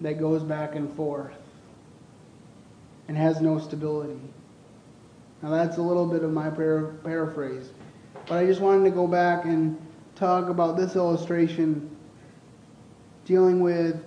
that 0.00 0.18
goes 0.18 0.42
back 0.42 0.74
and 0.74 0.92
forth 0.96 1.36
and 3.08 3.16
has 3.16 3.40
no 3.40 3.58
stability. 3.58 4.20
Now, 5.42 5.50
that's 5.50 5.76
a 5.76 5.82
little 5.82 6.06
bit 6.06 6.22
of 6.22 6.32
my 6.32 6.50
par- 6.50 6.94
paraphrase. 7.04 7.70
But 8.26 8.38
I 8.38 8.46
just 8.46 8.60
wanted 8.60 8.84
to 8.84 8.90
go 8.90 9.06
back 9.06 9.44
and 9.44 9.76
talk 10.14 10.48
about 10.48 10.76
this 10.76 10.94
illustration 10.94 11.96
dealing 13.24 13.60
with 13.60 14.04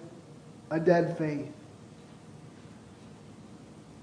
a 0.75 0.79
dead 0.79 1.17
faith. 1.17 1.47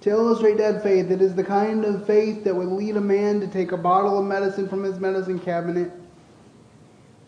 To 0.00 0.10
illustrate 0.10 0.56
dead 0.56 0.82
faith, 0.82 1.10
it 1.10 1.20
is 1.20 1.34
the 1.34 1.44
kind 1.44 1.84
of 1.84 2.06
faith 2.06 2.42
that 2.44 2.56
would 2.56 2.68
lead 2.68 2.96
a 2.96 3.00
man 3.00 3.40
to 3.40 3.46
take 3.46 3.72
a 3.72 3.76
bottle 3.76 4.18
of 4.18 4.24
medicine 4.24 4.68
from 4.68 4.82
his 4.82 4.98
medicine 4.98 5.38
cabinet. 5.38 5.92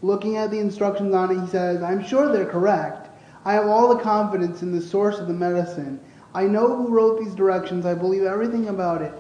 Looking 0.03 0.39
at 0.39 0.51
the 0.51 0.59
instructions 0.59 1.15
on 1.15 1.31
it, 1.31 1.41
he 1.41 1.47
says, 1.47 1.83
I'm 1.83 2.03
sure 2.03 2.33
they're 2.33 2.47
correct. 2.47 3.11
I 3.45 3.53
have 3.53 3.67
all 3.67 3.95
the 3.95 4.03
confidence 4.03 4.63
in 4.63 4.73
the 4.73 4.81
source 4.81 5.19
of 5.19 5.29
the 5.29 5.35
medicine. 5.35 6.01
I 6.35 6.45
know 6.45 6.75
who 6.75 6.89
wrote 6.89 7.21
these 7.21 7.35
directions. 7.35 7.85
I 7.85 7.95
believe 7.95 8.25
everything 8.25 8.69
about 8.69 9.03
it. 9.03 9.13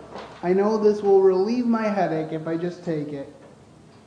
I 0.42 0.54
know 0.54 0.78
this 0.78 1.02
will 1.02 1.20
relieve 1.20 1.66
my 1.66 1.86
headache 1.86 2.32
if 2.32 2.48
I 2.48 2.56
just 2.56 2.82
take 2.82 3.12
it. 3.12 3.32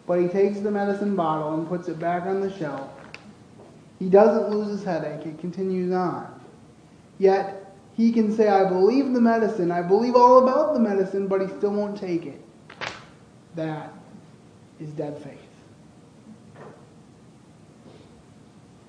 But 0.07 0.19
he 0.19 0.27
takes 0.27 0.59
the 0.59 0.71
medicine 0.71 1.15
bottle 1.15 1.53
and 1.53 1.67
puts 1.67 1.87
it 1.87 1.99
back 1.99 2.23
on 2.23 2.41
the 2.41 2.51
shelf. 2.57 2.89
He 3.99 4.09
doesn't 4.09 4.49
lose 4.49 4.67
his 4.67 4.83
headache, 4.83 5.25
it 5.25 5.39
continues 5.39 5.91
on. 5.93 6.39
Yet, 7.17 7.75
he 7.95 8.11
can 8.11 8.35
say, 8.35 8.47
I 8.47 8.69
believe 8.69 9.11
the 9.13 9.21
medicine, 9.21 9.71
I 9.71 9.81
believe 9.81 10.15
all 10.15 10.47
about 10.47 10.75
the 10.75 10.79
medicine, 10.79 11.27
but 11.27 11.41
he 11.41 11.47
still 11.47 11.71
won't 11.71 11.97
take 11.97 12.27
it. 12.27 12.39
That 13.55 13.91
is 14.79 14.89
dead 14.91 15.17
faith. 15.23 15.39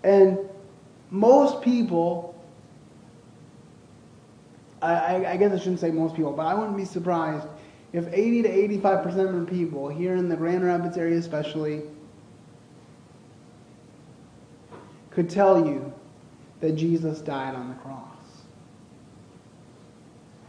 And 0.04 0.38
most 1.10 1.62
people, 1.62 2.38
I, 4.82 5.24
I, 5.24 5.36
guess 5.38 5.52
I 5.52 5.58
shouldn't 5.58 5.80
say 5.80 5.90
most 5.90 6.14
people, 6.14 6.32
but 6.32 6.46
I 6.46 6.54
wouldn't 6.54 6.76
be 6.76 6.84
surprised 6.84 7.46
if 7.94 8.06
80 8.12 8.42
to 8.42 8.80
85% 8.80 9.06
of 9.06 9.46
the 9.46 9.50
people 9.50 9.88
here 9.88 10.16
in 10.16 10.28
the 10.28 10.36
Grand 10.36 10.64
Rapids 10.64 10.98
area 10.98 11.18
especially 11.18 11.82
could 15.18 15.28
tell 15.28 15.66
you 15.66 15.92
that 16.60 16.76
Jesus 16.76 17.20
died 17.20 17.56
on 17.56 17.70
the 17.70 17.74
cross. 17.74 18.44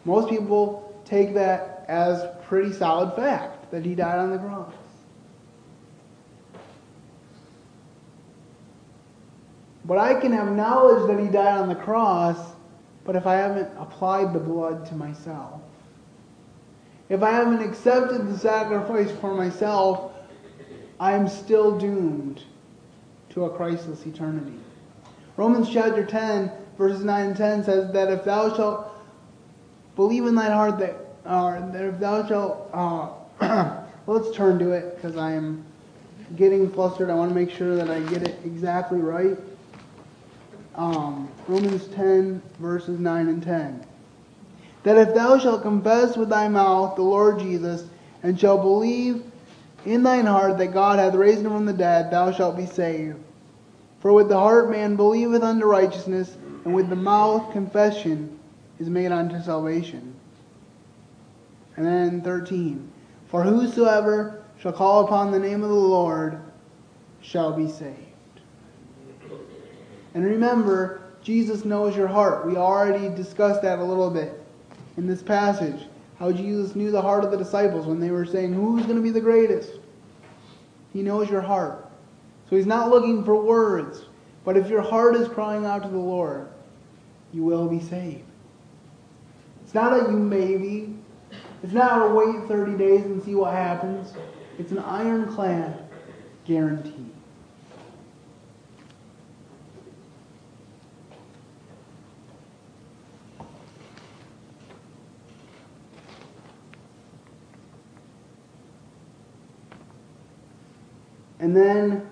Most 0.06 0.30
people 0.30 1.02
take 1.06 1.34
that 1.34 1.86
as 1.88 2.24
pretty 2.44 2.72
solid 2.72 3.16
fact 3.16 3.72
that 3.72 3.84
he 3.84 3.96
died 3.96 4.20
on 4.20 4.30
the 4.30 4.38
cross. 4.38 4.72
But 9.86 9.98
I 9.98 10.14
can 10.14 10.32
have 10.34 10.52
knowledge 10.52 11.08
that 11.08 11.20
he 11.20 11.32
died 11.32 11.62
on 11.62 11.68
the 11.68 11.74
cross, 11.74 12.38
but 13.06 13.16
if 13.16 13.26
I 13.26 13.38
haven't 13.38 13.76
applied 13.76 14.34
the 14.34 14.40
blood 14.40 14.86
to 14.86 14.94
myself, 14.94 15.62
if 17.10 17.24
I 17.24 17.32
haven't 17.32 17.68
accepted 17.68 18.32
the 18.32 18.38
sacrifice 18.38 19.10
for 19.20 19.34
myself, 19.34 20.12
I 21.00 21.14
am 21.14 21.28
still 21.28 21.76
doomed 21.76 22.44
to 23.30 23.46
a 23.46 23.50
Christless 23.50 24.06
eternity. 24.06 24.58
Romans 25.38 25.70
chapter 25.70 26.06
10, 26.06 26.52
verses 26.78 27.04
9 27.04 27.28
and 27.28 27.38
10 27.38 27.64
says 27.64 27.94
that 27.94 28.12
if 28.12 28.24
thou 28.26 28.56
shalt 28.56 28.92
believe 29.96 30.26
in 30.26 30.36
thine 30.36 30.52
heart 30.52 30.80
that, 30.80 30.96
uh, 31.26 31.72
that 31.72 31.86
if 31.86 32.00
thou 32.00 32.28
shalt, 32.28 32.70
uh, 32.74 33.82
let's 34.08 34.36
turn 34.36 34.60
to 34.60 34.72
it 34.72 34.96
because 34.96 35.18
I 35.18 35.34
am 35.34 35.64
getting 36.36 36.70
flustered. 36.72 37.10
I 37.10 37.16
want 37.16 37.30
to 37.30 37.36
make 37.36 37.52
sure 37.52 37.76
that 37.76 37.90
I 37.90 38.00
get 38.02 38.24
it 38.24 38.40
exactly 38.44 39.00
right. 39.00 39.38
Um, 40.76 41.30
Romans 41.48 41.88
10, 41.88 42.42
verses 42.60 43.00
9 43.00 43.28
and 43.28 43.44
10. 43.44 43.86
That 44.84 44.98
if 44.98 45.14
thou 45.14 45.38
shalt 45.38 45.62
confess 45.62 46.16
with 46.16 46.30
thy 46.30 46.48
mouth 46.48 46.96
the 46.96 47.02
Lord 47.02 47.40
Jesus, 47.40 47.86
and 48.24 48.40
shalt 48.40 48.62
believe 48.62 49.29
in 49.86 50.04
thine 50.04 50.26
heart 50.26 50.58
that 50.58 50.74
God 50.74 51.00
hath 51.00 51.16
raised 51.16 51.42
him 51.42 51.52
from 51.52 51.66
the 51.66 51.74
dead, 51.74 52.12
thou 52.12 52.32
shalt 52.32 52.58
be 52.58 52.66
saved. 52.66 53.18
For 54.00 54.14
with 54.14 54.30
the 54.30 54.40
heart 54.40 54.70
man 54.70 54.96
believeth 54.96 55.44
unto 55.44 55.66
righteousness, 55.66 56.38
and 56.66 56.74
with 56.74 56.90
the 56.90 56.96
mouth 56.96 57.52
confession 57.52 58.40
is 58.80 58.90
made 58.90 59.12
unto 59.12 59.42
salvation. 59.42 60.16
And 61.76 61.86
then 61.86 62.22
13. 62.22 62.90
For 63.28 63.44
whosoever 63.44 64.44
shall 64.60 64.74
call 64.74 65.06
upon 65.06 65.32
the 65.32 65.40
name 65.40 65.64
of 65.64 65.70
the 65.70 65.76
Lord 65.76 66.40
shall 67.22 67.54
be 67.54 67.68
saved. 67.70 67.96
And 70.14 70.26
remember, 70.26 71.02
Jesus 71.22 71.66
knows 71.66 71.96
your 71.96 72.08
heart. 72.08 72.46
We 72.46 72.58
already 72.58 73.14
discussed 73.16 73.62
that 73.62 73.80
a 73.80 73.84
little 73.84 74.10
bit 74.10 74.42
in 74.98 75.08
this 75.08 75.22
passage. 75.22 75.88
How 76.20 76.34
Jesus 76.34 76.76
knew 76.76 76.92
the 76.92 77.02
heart 77.02 77.24
of 77.24 77.32
the 77.32 77.38
disciples 77.38 77.88
when 77.88 78.00
they 78.00 78.12
were 78.12 78.26
saying, 78.26 78.54
Who's 78.54 78.84
going 78.84 78.98
to 78.98 79.02
be 79.02 79.10
the 79.10 79.22
greatest? 79.22 79.72
He 80.92 81.02
knows 81.02 81.30
your 81.30 81.42
heart. 81.42 81.90
So 82.50 82.58
he's 82.58 82.66
not 82.66 82.90
looking 82.90 83.24
for 83.24 83.42
words. 83.42 84.06
But 84.44 84.58
if 84.58 84.68
your 84.70 84.82
heart 84.82 85.16
is 85.16 85.28
crying 85.28 85.66
out 85.66 85.84
to 85.84 85.90
the 85.90 85.98
Lord, 85.98 86.50
you 87.32 87.44
will 87.44 87.68
be 87.68 87.80
saved. 87.80 88.24
It's 89.64 89.74
not 89.74 89.94
a 89.94 90.12
you 90.12 90.18
maybe. 90.18 90.96
It's 91.62 91.74
not 91.74 92.10
a 92.10 92.14
wait 92.14 92.48
30 92.48 92.78
days 92.78 93.06
and 93.06 93.22
see 93.24 93.36
what 93.36 93.54
happens. 93.54 94.14
It's 94.58 94.72
an 94.72 94.80
ironclad 94.80 95.88
guarantee. 96.46 97.09
And 111.40 111.56
then 111.56 112.10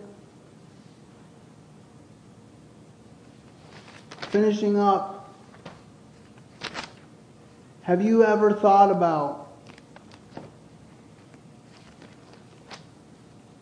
finishing 4.30 4.80
up, 4.80 5.36
have 7.82 8.02
you 8.02 8.24
ever 8.24 8.54
thought 8.54 8.90
about 8.90 9.50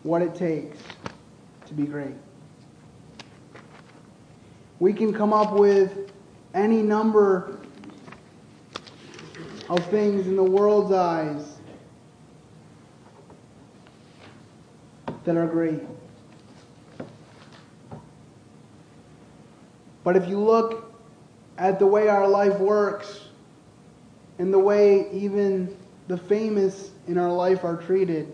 what 0.04 0.22
it 0.22 0.36
takes 0.36 0.78
to 1.66 1.74
be 1.74 1.84
great? 1.84 2.16
We 4.80 4.94
can 4.94 5.14
come 5.14 5.34
up 5.34 5.54
with 5.54 6.12
any 6.54 6.84
number 6.84 7.58
of 9.68 9.84
things 9.88 10.28
in 10.28 10.36
the 10.36 10.44
world's 10.44 10.92
eyes 10.92 11.55
are 15.30 15.48
great. 15.48 15.82
But 20.04 20.16
if 20.16 20.28
you 20.28 20.40
look 20.40 20.94
at 21.58 21.80
the 21.80 21.88
way 21.88 22.08
our 22.08 22.28
life 22.28 22.60
works 22.60 23.22
and 24.38 24.54
the 24.54 24.60
way 24.60 25.10
even 25.12 25.76
the 26.08 26.18
famous 26.18 26.92
in 27.08 27.18
our 27.18 27.32
life 27.32 27.64
are 27.64 27.76
treated 27.76 28.32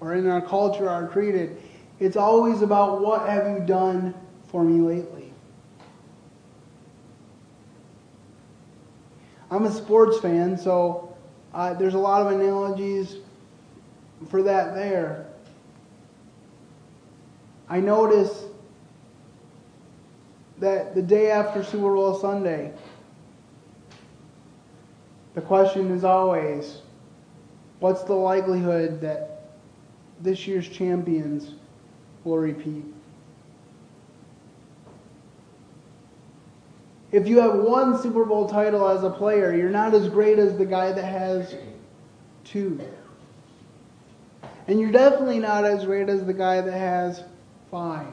or 0.00 0.14
in 0.14 0.28
our 0.28 0.42
culture 0.42 0.88
are 0.88 1.08
treated, 1.08 1.56
it's 2.00 2.16
always 2.16 2.60
about 2.60 3.00
what 3.00 3.26
have 3.26 3.46
you 3.48 3.64
done 3.64 4.14
for 4.48 4.62
me 4.62 4.80
lately. 4.80 5.32
I'm 9.50 9.64
a 9.64 9.72
sports 9.72 10.18
fan, 10.18 10.58
so 10.58 11.16
uh, 11.54 11.72
there's 11.74 11.94
a 11.94 11.98
lot 11.98 12.20
of 12.20 12.38
analogies 12.38 13.16
for 14.28 14.42
that 14.42 14.74
there. 14.74 15.25
I 17.68 17.80
notice 17.80 18.44
that 20.58 20.94
the 20.94 21.02
day 21.02 21.30
after 21.30 21.62
Super 21.62 21.94
Bowl 21.94 22.14
Sunday, 22.14 22.72
the 25.34 25.40
question 25.40 25.90
is 25.90 26.04
always 26.04 26.78
what's 27.80 28.02
the 28.04 28.14
likelihood 28.14 29.00
that 29.00 29.50
this 30.20 30.46
year's 30.46 30.68
champions 30.68 31.54
will 32.24 32.38
repeat? 32.38 32.84
If 37.12 37.28
you 37.28 37.40
have 37.40 37.54
one 37.54 38.00
Super 38.00 38.24
Bowl 38.24 38.48
title 38.48 38.88
as 38.88 39.02
a 39.04 39.10
player, 39.10 39.54
you're 39.54 39.70
not 39.70 39.94
as 39.94 40.08
great 40.08 40.38
as 40.38 40.56
the 40.56 40.66
guy 40.66 40.92
that 40.92 41.04
has 41.04 41.54
two. 42.44 42.80
And 44.68 44.80
you're 44.80 44.90
definitely 44.90 45.38
not 45.38 45.64
as 45.64 45.84
great 45.84 46.08
as 46.08 46.24
the 46.24 46.34
guy 46.34 46.60
that 46.60 46.72
has 46.72 47.22
five. 47.70 48.06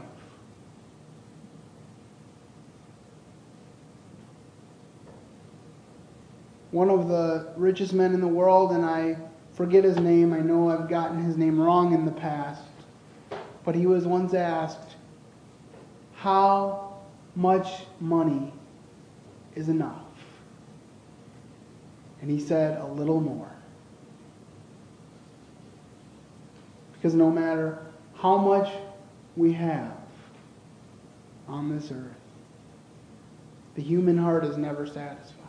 One 6.72 6.90
of 6.90 7.08
the 7.08 7.54
richest 7.56 7.94
men 7.94 8.14
in 8.14 8.22
the 8.22 8.28
world, 8.28 8.72
and 8.72 8.84
I 8.84 9.18
forget 9.54 9.84
his 9.84 9.98
name, 9.98 10.34
I 10.34 10.40
know 10.40 10.72
I've 10.72 10.90
gotten 10.90 11.24
his 11.24 11.38
name 11.38 11.60
wrong 11.60 11.94
in 11.94 12.06
the 12.06 12.12
past, 12.12 12.64
but 13.64 13.76
he 13.76 13.86
was 13.86 14.06
once 14.06 14.34
asked, 14.34 14.96
How 16.16 16.96
much 17.36 17.84
money 18.00 18.52
is 19.56 19.70
enough? 19.70 20.02
And 22.22 22.32
he 22.32 22.40
said, 22.40 22.82
A 22.82 22.88
little 22.88 23.22
more. 23.22 23.52
Because 26.94 27.14
no 27.14 27.30
matter 27.30 27.86
how 28.16 28.38
much 28.38 28.74
we 29.36 29.54
have 29.54 29.98
on 31.48 31.76
this 31.76 31.92
earth. 31.92 32.16
The 33.76 33.82
human 33.82 34.18
heart 34.18 34.46
is 34.46 34.58
never 34.58 34.86
satisfied. 34.86 35.40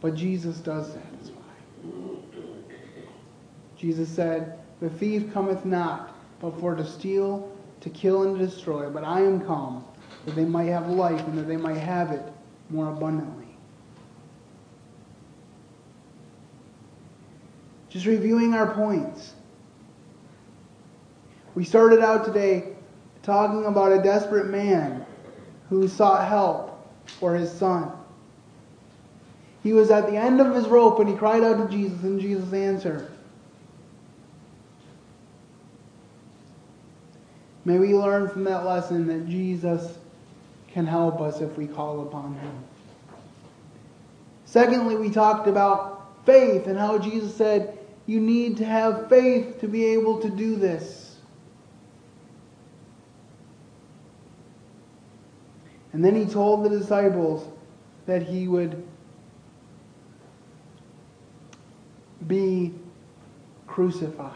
But 0.00 0.14
Jesus 0.14 0.58
does 0.58 0.92
satisfy. 0.92 1.40
Jesus 3.76 4.08
said, 4.08 4.58
The 4.80 4.90
thief 4.90 5.32
cometh 5.32 5.64
not, 5.64 6.14
but 6.40 6.58
for 6.60 6.74
to 6.74 6.84
steal, 6.84 7.50
to 7.80 7.90
kill, 7.90 8.22
and 8.22 8.38
to 8.38 8.46
destroy. 8.46 8.90
But 8.90 9.04
I 9.04 9.22
am 9.22 9.40
come, 9.46 9.84
that 10.26 10.34
they 10.34 10.44
might 10.44 10.64
have 10.64 10.88
life, 10.88 11.20
and 11.26 11.38
that 11.38 11.48
they 11.48 11.56
might 11.56 11.78
have 11.78 12.10
it 12.12 12.22
more 12.68 12.90
abundantly. 12.90 13.44
Just 17.88 18.06
reviewing 18.06 18.54
our 18.54 18.74
points. 18.74 19.34
We 21.54 21.64
started 21.64 22.00
out 22.00 22.24
today 22.24 22.74
talking 23.22 23.64
about 23.66 23.92
a 23.92 24.02
desperate 24.02 24.46
man 24.46 25.06
who 25.68 25.86
sought 25.88 26.28
help 26.28 26.88
for 27.06 27.34
his 27.34 27.50
son. 27.50 27.92
He 29.62 29.72
was 29.72 29.90
at 29.90 30.06
the 30.06 30.16
end 30.16 30.40
of 30.40 30.54
his 30.54 30.66
rope 30.66 30.98
and 30.98 31.08
he 31.08 31.14
cried 31.14 31.42
out 31.42 31.56
to 31.58 31.74
Jesus, 31.74 32.02
and 32.02 32.20
Jesus 32.20 32.52
answered. 32.52 33.10
May 37.64 37.78
we 37.78 37.94
learn 37.94 38.28
from 38.28 38.44
that 38.44 38.66
lesson 38.66 39.06
that 39.06 39.26
Jesus 39.26 39.96
can 40.68 40.86
help 40.86 41.20
us 41.20 41.40
if 41.40 41.56
we 41.56 41.66
call 41.66 42.02
upon 42.02 42.34
him. 42.34 42.64
Secondly, 44.44 44.96
we 44.96 45.08
talked 45.08 45.48
about 45.48 46.26
faith 46.26 46.66
and 46.66 46.78
how 46.78 46.98
Jesus 46.98 47.34
said, 47.34 47.78
You 48.06 48.20
need 48.20 48.58
to 48.58 48.64
have 48.64 49.08
faith 49.08 49.60
to 49.60 49.68
be 49.68 49.84
able 49.86 50.20
to 50.20 50.28
do 50.28 50.56
this. 50.56 51.03
And 55.94 56.04
then 56.04 56.16
he 56.16 56.26
told 56.26 56.64
the 56.64 56.68
disciples 56.68 57.48
that 58.06 58.20
he 58.20 58.48
would 58.48 58.84
be 62.26 62.74
crucified, 63.68 64.32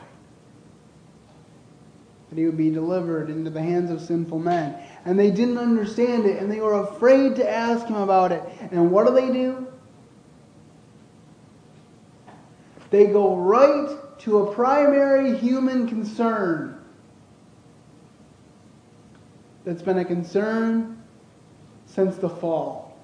that 2.31 2.39
he 2.39 2.47
would 2.47 2.57
be 2.57 2.71
delivered 2.71 3.29
into 3.29 3.51
the 3.51 3.61
hands 3.61 3.91
of 3.91 4.01
sinful 4.01 4.39
men. 4.39 4.77
And 5.05 5.19
they 5.19 5.33
didn't 5.33 5.59
understand 5.59 6.27
it, 6.27 6.41
and 6.41 6.51
they 6.51 6.61
were 6.61 6.81
afraid 6.81 7.35
to 7.37 7.51
ask 7.51 7.89
him 7.89 7.97
about 7.97 8.31
it. 8.31 8.43
And 8.71 8.93
what 8.93 9.09
do 9.09 9.13
they 9.13 9.33
do? 9.33 9.67
They 12.91 13.07
go 13.07 13.35
right 13.37 13.97
to 14.21 14.39
a 14.45 14.55
primary 14.55 15.37
human 15.37 15.89
concern 15.89 16.81
that's 19.65 19.83
been 19.83 19.99
a 19.99 20.05
concern 20.05 20.98
since 21.89 22.17
the 22.17 22.29
fall. 22.29 22.97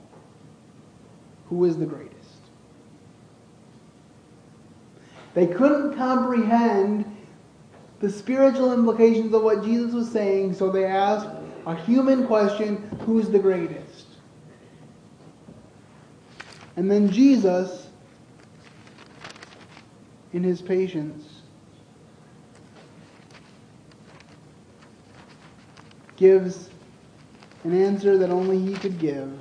Who 1.49 1.65
is 1.65 1.77
the 1.77 1.87
greatest? 1.87 2.15
They 5.35 5.47
couldn't 5.49 5.97
comprehend 5.97 7.05
the 8.01 8.11
spiritual 8.11 8.73
implications 8.73 9.35
of 9.35 9.43
what 9.43 9.65
Jesus 9.65 9.93
was 9.93 10.11
saying, 10.11 10.55
so 10.55 10.71
they 10.71 10.85
asked 10.85 11.29
a 11.67 11.75
human 11.75 12.27
question 12.27 12.77
who's 13.05 13.31
the 13.31 13.39
greatest? 13.39 14.07
And 16.77 16.91
then 16.91 17.11
Jesus, 17.11 17.89
in 20.33 20.43
his 20.43 20.61
patience, 20.61 21.25
gives 26.17 26.69
an 27.65 27.75
answer 27.75 28.19
that 28.19 28.31
only 28.31 28.61
he 28.61 28.75
could 28.75 28.99
give 28.99 29.33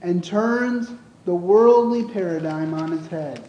and 0.00 0.22
turns 0.22 0.90
the 1.24 1.34
worldly 1.34 2.04
paradigm 2.04 2.74
on 2.74 2.92
its 2.92 3.06
head. 3.06 3.42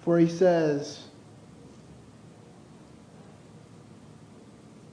For 0.00 0.18
he 0.18 0.28
says, 0.28 1.04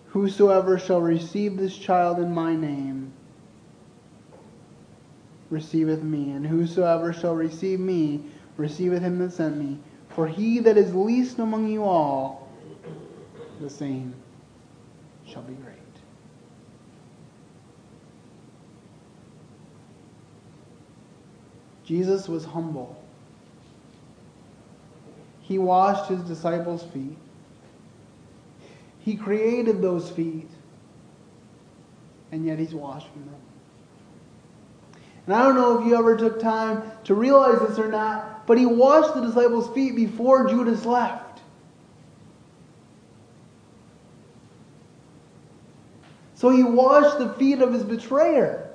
Whosoever 0.07 0.77
shall 0.77 1.01
receive 1.01 1.57
this 1.57 1.75
child 1.75 2.19
in 2.19 2.31
my 2.31 2.55
name 2.55 3.11
receiveth 5.49 6.03
me, 6.03 6.31
and 6.31 6.45
whosoever 6.45 7.13
shall 7.13 7.35
receive 7.35 7.79
me 7.79 8.23
receiveth 8.57 9.01
him 9.01 9.19
that 9.19 9.33
sent 9.33 9.57
me. 9.57 9.79
For 10.09 10.27
he 10.27 10.59
that 10.59 10.77
is 10.77 10.93
least 10.93 11.39
among 11.39 11.67
you 11.67 11.83
all, 11.83 12.42
the 13.63 13.69
same 13.69 14.13
shall 15.25 15.41
be 15.41 15.53
great. 15.53 15.77
Jesus 21.85 22.27
was 22.27 22.43
humble. 22.43 23.01
He 25.41 25.57
washed 25.57 26.09
his 26.09 26.21
disciples' 26.21 26.83
feet. 26.83 27.17
He 28.99 29.15
created 29.15 29.81
those 29.81 30.09
feet, 30.09 30.49
and 32.31 32.45
yet 32.45 32.59
he's 32.59 32.73
washing 32.73 33.25
them. 33.25 33.41
And 35.25 35.35
I 35.35 35.43
don't 35.43 35.55
know 35.55 35.79
if 35.79 35.85
you 35.87 35.97
ever 35.97 36.17
took 36.17 36.39
time 36.41 36.83
to 37.05 37.15
realize 37.15 37.59
this 37.67 37.79
or 37.79 37.87
not, 37.87 38.45
but 38.45 38.57
he 38.57 38.65
washed 38.65 39.13
the 39.13 39.21
disciples' 39.21 39.73
feet 39.73 39.95
before 39.95 40.49
Judas 40.49 40.85
left. 40.85 41.32
So 46.43 46.49
he 46.49 46.61
washed 46.61 47.19
the 47.19 47.29
feet 47.35 47.61
of 47.61 47.71
his 47.71 47.83
betrayer. 47.83 48.69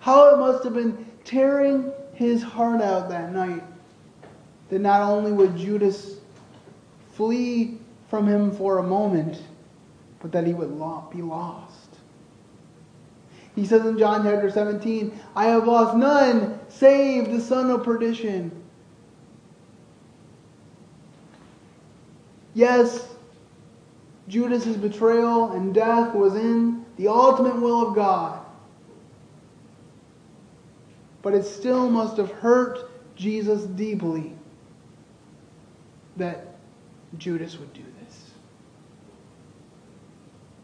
How 0.00 0.34
it 0.34 0.38
must 0.38 0.64
have 0.64 0.72
been 0.72 1.04
tearing 1.22 1.92
his 2.14 2.42
heart 2.42 2.80
out 2.80 3.10
that 3.10 3.30
night 3.34 3.62
that 4.70 4.78
not 4.78 5.02
only 5.02 5.32
would 5.32 5.54
Judas 5.54 6.16
flee 7.12 7.76
from 8.08 8.26
him 8.26 8.50
for 8.56 8.78
a 8.78 8.82
moment, 8.82 9.42
but 10.20 10.32
that 10.32 10.46
he 10.46 10.54
would 10.54 10.70
be 11.10 11.20
lost. 11.20 11.90
He 13.54 13.66
says 13.66 13.84
in 13.84 13.98
John 13.98 14.22
chapter 14.22 14.50
17, 14.50 15.12
I 15.36 15.44
have 15.48 15.66
lost 15.66 15.94
none 15.94 16.58
save 16.70 17.30
the 17.30 17.40
son 17.42 17.70
of 17.70 17.84
perdition. 17.84 18.63
Yes, 22.54 23.08
Judas's 24.28 24.76
betrayal 24.76 25.52
and 25.52 25.74
death 25.74 26.14
was 26.14 26.34
in 26.34 26.84
the 26.96 27.08
ultimate 27.08 27.60
will 27.60 27.88
of 27.88 27.94
God. 27.94 28.40
But 31.22 31.34
it 31.34 31.44
still 31.44 31.90
must 31.90 32.16
have 32.16 32.30
hurt 32.30 32.90
Jesus 33.16 33.64
deeply 33.64 34.32
that 36.16 36.56
Judas 37.18 37.58
would 37.58 37.72
do 37.72 37.82
this, 38.00 38.30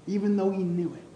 even 0.07 0.37
though 0.37 0.51
he 0.51 0.63
knew 0.63 0.95
it. 0.95 1.11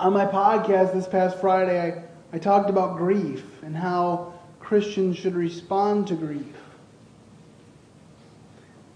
On 0.00 0.12
my 0.12 0.26
podcast 0.26 0.92
this 0.92 1.06
past 1.06 1.38
Friday, 1.38 1.80
I, 1.80 2.36
I 2.36 2.38
talked 2.38 2.68
about 2.68 2.96
grief 2.96 3.44
and 3.62 3.76
how 3.76 4.31
Christians 4.72 5.18
should 5.18 5.34
respond 5.34 6.06
to 6.06 6.14
grief. 6.14 6.46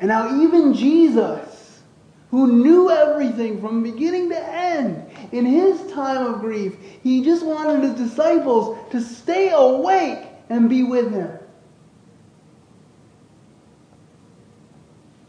And 0.01 0.09
now, 0.09 0.43
even 0.43 0.73
Jesus, 0.73 1.83
who 2.31 2.63
knew 2.63 2.91
everything 2.91 3.61
from 3.61 3.83
beginning 3.83 4.31
to 4.31 4.43
end, 4.43 5.05
in 5.33 5.45
his 5.45 5.93
time 5.93 6.25
of 6.25 6.41
grief, 6.41 6.75
he 7.03 7.23
just 7.23 7.45
wanted 7.45 7.83
his 7.83 8.09
disciples 8.09 8.79
to 8.91 9.03
stay 9.03 9.51
awake 9.51 10.21
and 10.49 10.71
be 10.71 10.83
with 10.83 11.13
him. 11.13 11.31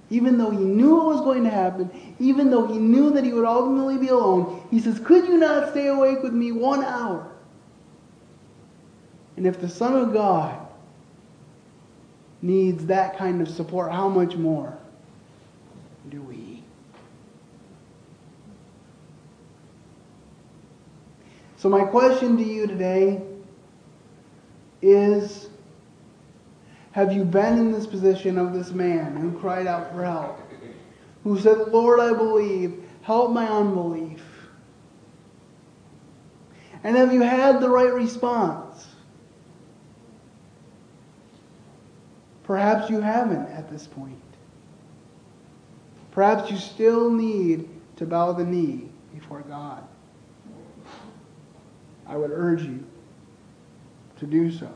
Even 0.09 0.37
though 0.37 0.51
he 0.51 0.63
knew 0.63 1.01
it 1.01 1.07
was 1.07 1.19
going 1.19 1.43
to 1.43 1.49
happen, 1.49 1.91
even 2.19 2.49
though 2.49 2.67
he 2.67 2.77
knew 2.77 3.11
that 3.11 3.25
he 3.25 3.33
would 3.33 3.43
ultimately 3.43 3.97
be 3.97 4.07
alone, 4.07 4.65
he 4.71 4.79
says, 4.79 4.97
Could 4.97 5.25
you 5.27 5.37
not 5.39 5.71
stay 5.71 5.87
awake 5.87 6.23
with 6.23 6.31
me 6.31 6.53
one 6.53 6.85
hour? 6.85 7.33
And 9.37 9.45
if 9.45 9.61
the 9.61 9.69
Son 9.69 9.95
of 9.95 10.11
God 10.11 10.67
needs 12.41 12.87
that 12.87 13.17
kind 13.17 13.41
of 13.41 13.47
support, 13.47 13.91
how 13.91 14.09
much 14.09 14.35
more 14.35 14.75
do 16.09 16.21
we? 16.23 16.63
So, 21.57 21.69
my 21.69 21.83
question 21.85 22.37
to 22.37 22.43
you 22.43 22.67
today 22.67 23.21
is 24.81 25.49
Have 26.91 27.13
you 27.13 27.23
been 27.23 27.59
in 27.59 27.71
this 27.71 27.85
position 27.85 28.39
of 28.39 28.53
this 28.53 28.71
man 28.71 29.15
who 29.15 29.37
cried 29.39 29.67
out 29.67 29.91
for 29.91 30.03
help? 30.03 30.39
Who 31.23 31.39
said, 31.39 31.57
Lord, 31.69 31.99
I 31.99 32.13
believe, 32.13 32.83
help 33.01 33.31
my 33.31 33.47
unbelief? 33.47 34.23
And 36.83 36.95
have 36.95 37.11
you 37.11 37.21
had 37.21 37.59
the 37.59 37.69
right 37.69 37.93
response? 37.93 38.66
Perhaps 42.47 42.89
you 42.89 43.01
haven't 43.01 43.45
at 43.47 43.69
this 43.69 43.85
point. 43.87 44.15
Perhaps 46.11 46.49
you 46.49 46.55
still 46.55 47.11
need 47.11 47.67
to 47.97 48.05
bow 48.05 48.31
the 48.31 48.45
knee 48.45 48.89
before 49.13 49.41
God. 49.41 49.83
I 52.07 52.15
would 52.15 52.31
urge 52.31 52.63
you 52.63 52.85
to 54.19 54.25
do 54.25 54.49
so. 54.49 54.71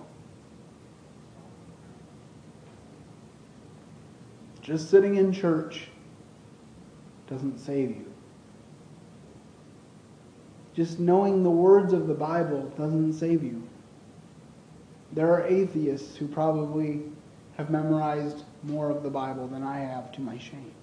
Just 4.61 4.89
sitting 4.89 5.15
in 5.15 5.31
church 5.31 5.87
doesn't 7.29 7.57
save 7.57 7.91
you. 7.91 8.13
Just 10.73 10.99
knowing 10.99 11.41
the 11.41 11.49
words 11.49 11.93
of 11.93 12.07
the 12.07 12.13
Bible 12.13 12.63
doesn't 12.77 13.13
save 13.13 13.43
you. 13.43 13.63
There 15.13 15.33
are 15.33 15.47
atheists 15.47 16.17
who 16.17 16.27
probably 16.27 17.03
have 17.61 17.69
memorized 17.69 18.43
more 18.63 18.89
of 18.89 19.03
the 19.03 19.09
Bible 19.09 19.47
than 19.47 19.61
I 19.61 19.79
have 19.79 20.11
to 20.13 20.21
my 20.21 20.37
shame. 20.39 20.73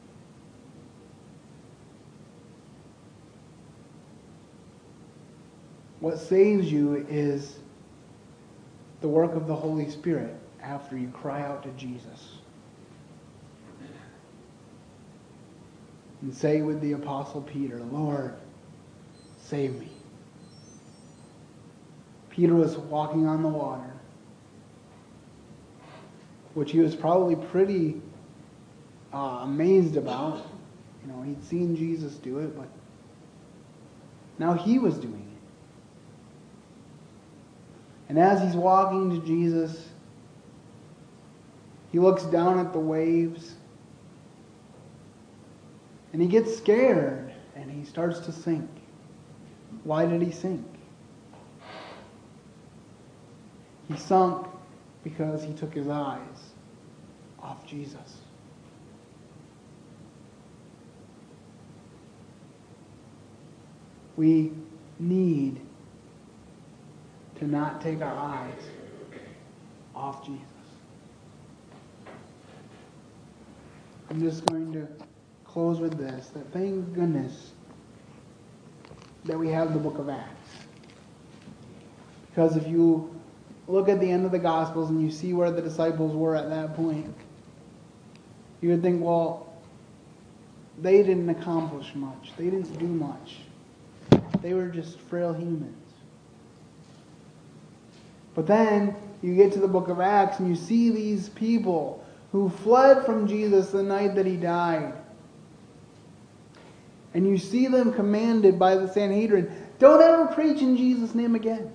What 5.99 6.19
saves 6.21 6.71
you 6.71 7.05
is 7.09 7.59
the 9.01 9.09
work 9.09 9.35
of 9.35 9.49
the 9.49 9.57
Holy 9.57 9.91
Spirit 9.91 10.37
after 10.63 10.97
you 10.97 11.09
cry 11.09 11.43
out 11.43 11.65
to 11.65 11.71
Jesus. 11.71 12.39
And 16.23 16.33
say 16.33 16.63
with 16.63 16.81
the 16.81 16.93
Apostle 16.93 17.43
Peter, 17.43 17.81
Lord, 17.91 18.35
save 19.41 19.75
me. 19.81 19.91
Peter 22.31 22.55
was 22.55 22.77
walking 22.77 23.27
on 23.27 23.43
the 23.43 23.49
water, 23.49 23.98
which 26.59 26.73
he 26.73 26.81
was 26.81 26.97
probably 26.97 27.37
pretty 27.37 28.03
uh, 29.15 29.41
amazed 29.45 29.97
about. 29.97 30.45
You 31.01 31.13
know, 31.13 31.23
he'd 31.23 31.45
seen 31.45 31.77
Jesus 31.77 32.15
do 32.15 32.41
it, 32.41 32.57
but 32.57 32.67
now 34.41 34.55
he 34.55 34.81
was 34.81 34.99
doing 34.99 35.15
it. 35.15 35.39
And 38.09 38.19
as 38.19 38.43
he's 38.43 38.57
walking 38.57 39.09
to 39.11 39.25
Jesus, 39.25 39.89
he 41.93 42.01
looks 42.01 42.25
down 42.25 42.59
at 42.59 42.73
the 42.73 42.81
waves 42.81 43.55
and 46.13 46.21
he 46.21 46.27
gets 46.27 46.57
scared 46.57 47.33
and 47.55 47.71
he 47.71 47.85
starts 47.85 48.19
to 48.21 48.33
sink. 48.33 48.69
Why 49.85 50.07
did 50.07 50.23
he 50.23 50.33
sink? 50.33 50.67
He 53.87 53.97
sunk 53.97 54.49
because 55.05 55.45
he 55.45 55.53
took 55.53 55.73
his 55.73 55.87
eyes 55.87 56.48
off 57.43 57.67
Jesus. 57.67 58.19
We 64.17 64.53
need 64.99 65.61
to 67.37 67.47
not 67.47 67.81
take 67.81 68.03
our 68.03 68.17
eyes 68.17 68.61
off 69.95 70.27
Jesus. 70.27 70.43
I'm 74.11 74.21
just 74.21 74.45
going 74.47 74.73
to 74.73 74.89
close 75.45 75.79
with 75.81 75.97
this 75.99 76.29
that 76.29 76.53
thank 76.53 76.95
goodness 76.95 77.53
that 79.25 79.39
we 79.39 79.49
have 79.49 79.73
the 79.73 79.79
book 79.79 79.99
of 79.99 80.09
Acts. 80.09 80.51
Because 82.29 82.57
if 82.57 82.67
you 82.67 83.15
look 83.67 83.89
at 83.89 84.01
the 84.01 84.11
end 84.11 84.25
of 84.25 84.33
the 84.33 84.39
Gospels 84.39 84.91
and 84.91 85.03
you 85.03 85.11
see 85.11 85.33
where 85.33 85.51
the 85.51 85.61
disciples 85.61 86.15
were 86.15 86.35
at 86.35 86.49
that 86.49 86.75
point, 86.75 87.15
you 88.61 88.71
would 88.71 88.83
think, 88.83 89.03
well, 89.03 89.53
they 90.81 91.03
didn't 91.03 91.29
accomplish 91.29 91.95
much. 91.95 92.33
They 92.37 92.45
didn't 92.45 92.79
do 92.79 92.87
much. 92.87 93.37
They 94.43 94.55
were 94.55 94.69
just 94.69 94.99
frail 95.01 95.33
humans. 95.33 95.75
But 98.35 98.47
then 98.47 98.95
you 99.23 99.35
get 99.35 99.53
to 99.55 99.59
the 99.59 99.69
book 99.69 99.89
of 99.89 100.01
Acts 100.01 100.39
and 100.39 100.49
you 100.49 100.55
see 100.55 100.91
these 100.91 101.29
people 101.31 102.05
who 102.31 102.49
fled 102.49 103.05
from 103.05 103.27
Jesus 103.27 103.71
the 103.71 103.83
night 103.83 104.15
that 104.15 104.27
he 104.27 104.37
died. 104.37 104.93
And 107.15 107.27
you 107.27 107.39
see 107.39 107.67
them 107.67 107.93
commanded 107.93 108.59
by 108.59 108.77
the 108.77 108.87
Sanhedrin 108.87 109.51
don't 109.79 110.03
ever 110.03 110.27
preach 110.27 110.61
in 110.61 110.77
Jesus' 110.77 111.15
name 111.15 111.35
again. 111.35 111.73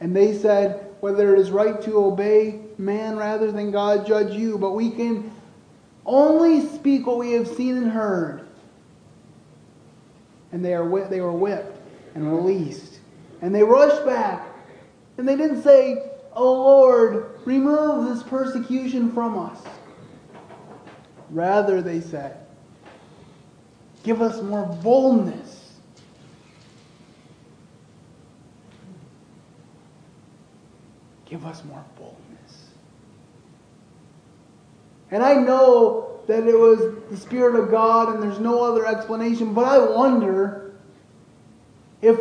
And 0.00 0.16
they 0.16 0.36
said, 0.36 0.91
whether 1.02 1.34
it 1.34 1.40
is 1.40 1.50
right 1.50 1.82
to 1.82 1.98
obey 1.98 2.60
man 2.78 3.16
rather 3.16 3.50
than 3.50 3.72
God 3.72 4.06
judge 4.06 4.32
you, 4.34 4.56
but 4.56 4.70
we 4.70 4.88
can 4.88 5.32
only 6.06 6.64
speak 6.68 7.08
what 7.08 7.18
we 7.18 7.32
have 7.32 7.48
seen 7.48 7.76
and 7.76 7.90
heard. 7.90 8.46
And 10.52 10.64
they, 10.64 10.74
are, 10.74 11.08
they 11.08 11.20
were 11.20 11.32
whipped 11.32 11.76
and 12.14 12.32
released. 12.32 13.00
And 13.40 13.52
they 13.52 13.64
rushed 13.64 14.06
back. 14.06 14.46
And 15.18 15.28
they 15.28 15.34
didn't 15.34 15.64
say, 15.64 16.12
Oh 16.34 16.52
Lord, 16.52 17.40
remove 17.44 18.08
this 18.08 18.22
persecution 18.22 19.10
from 19.10 19.36
us. 19.36 19.58
Rather, 21.30 21.82
they 21.82 22.00
said, 22.00 22.46
Give 24.04 24.22
us 24.22 24.40
more 24.40 24.66
boldness. 24.84 25.61
Give 31.32 31.46
us 31.46 31.64
more 31.64 31.82
boldness. 31.96 32.68
And 35.10 35.22
I 35.22 35.32
know 35.32 36.20
that 36.26 36.46
it 36.46 36.58
was 36.58 36.94
the 37.08 37.16
Spirit 37.16 37.58
of 37.58 37.70
God 37.70 38.12
and 38.12 38.22
there's 38.22 38.38
no 38.38 38.62
other 38.62 38.86
explanation, 38.86 39.54
but 39.54 39.64
I 39.64 39.78
wonder 39.78 40.74
if 42.02 42.20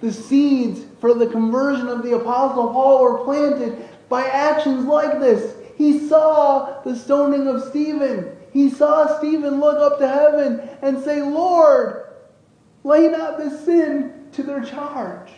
the 0.00 0.12
seeds 0.12 0.80
for 1.00 1.14
the 1.14 1.28
conversion 1.28 1.86
of 1.86 2.02
the 2.02 2.16
Apostle 2.16 2.72
Paul 2.72 3.04
were 3.04 3.24
planted 3.24 3.88
by 4.08 4.24
actions 4.26 4.86
like 4.86 5.20
this. 5.20 5.54
He 5.78 6.08
saw 6.08 6.82
the 6.82 6.96
stoning 6.96 7.46
of 7.46 7.62
Stephen. 7.68 8.36
He 8.52 8.70
saw 8.70 9.18
Stephen 9.18 9.60
look 9.60 9.78
up 9.78 10.00
to 10.00 10.08
heaven 10.08 10.68
and 10.82 11.00
say, 11.04 11.22
Lord, 11.22 12.08
lay 12.82 13.06
not 13.06 13.38
this 13.38 13.64
sin 13.64 14.26
to 14.32 14.42
their 14.42 14.64
charge. 14.64 15.30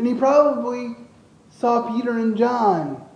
And 0.00 0.08
he 0.08 0.14
probably 0.14 0.96
saw 1.50 1.94
Peter 1.94 2.16
and 2.16 2.34
John 2.34 3.06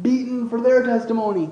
beaten 0.00 0.48
for 0.48 0.60
their 0.60 0.84
testimony. 0.84 1.50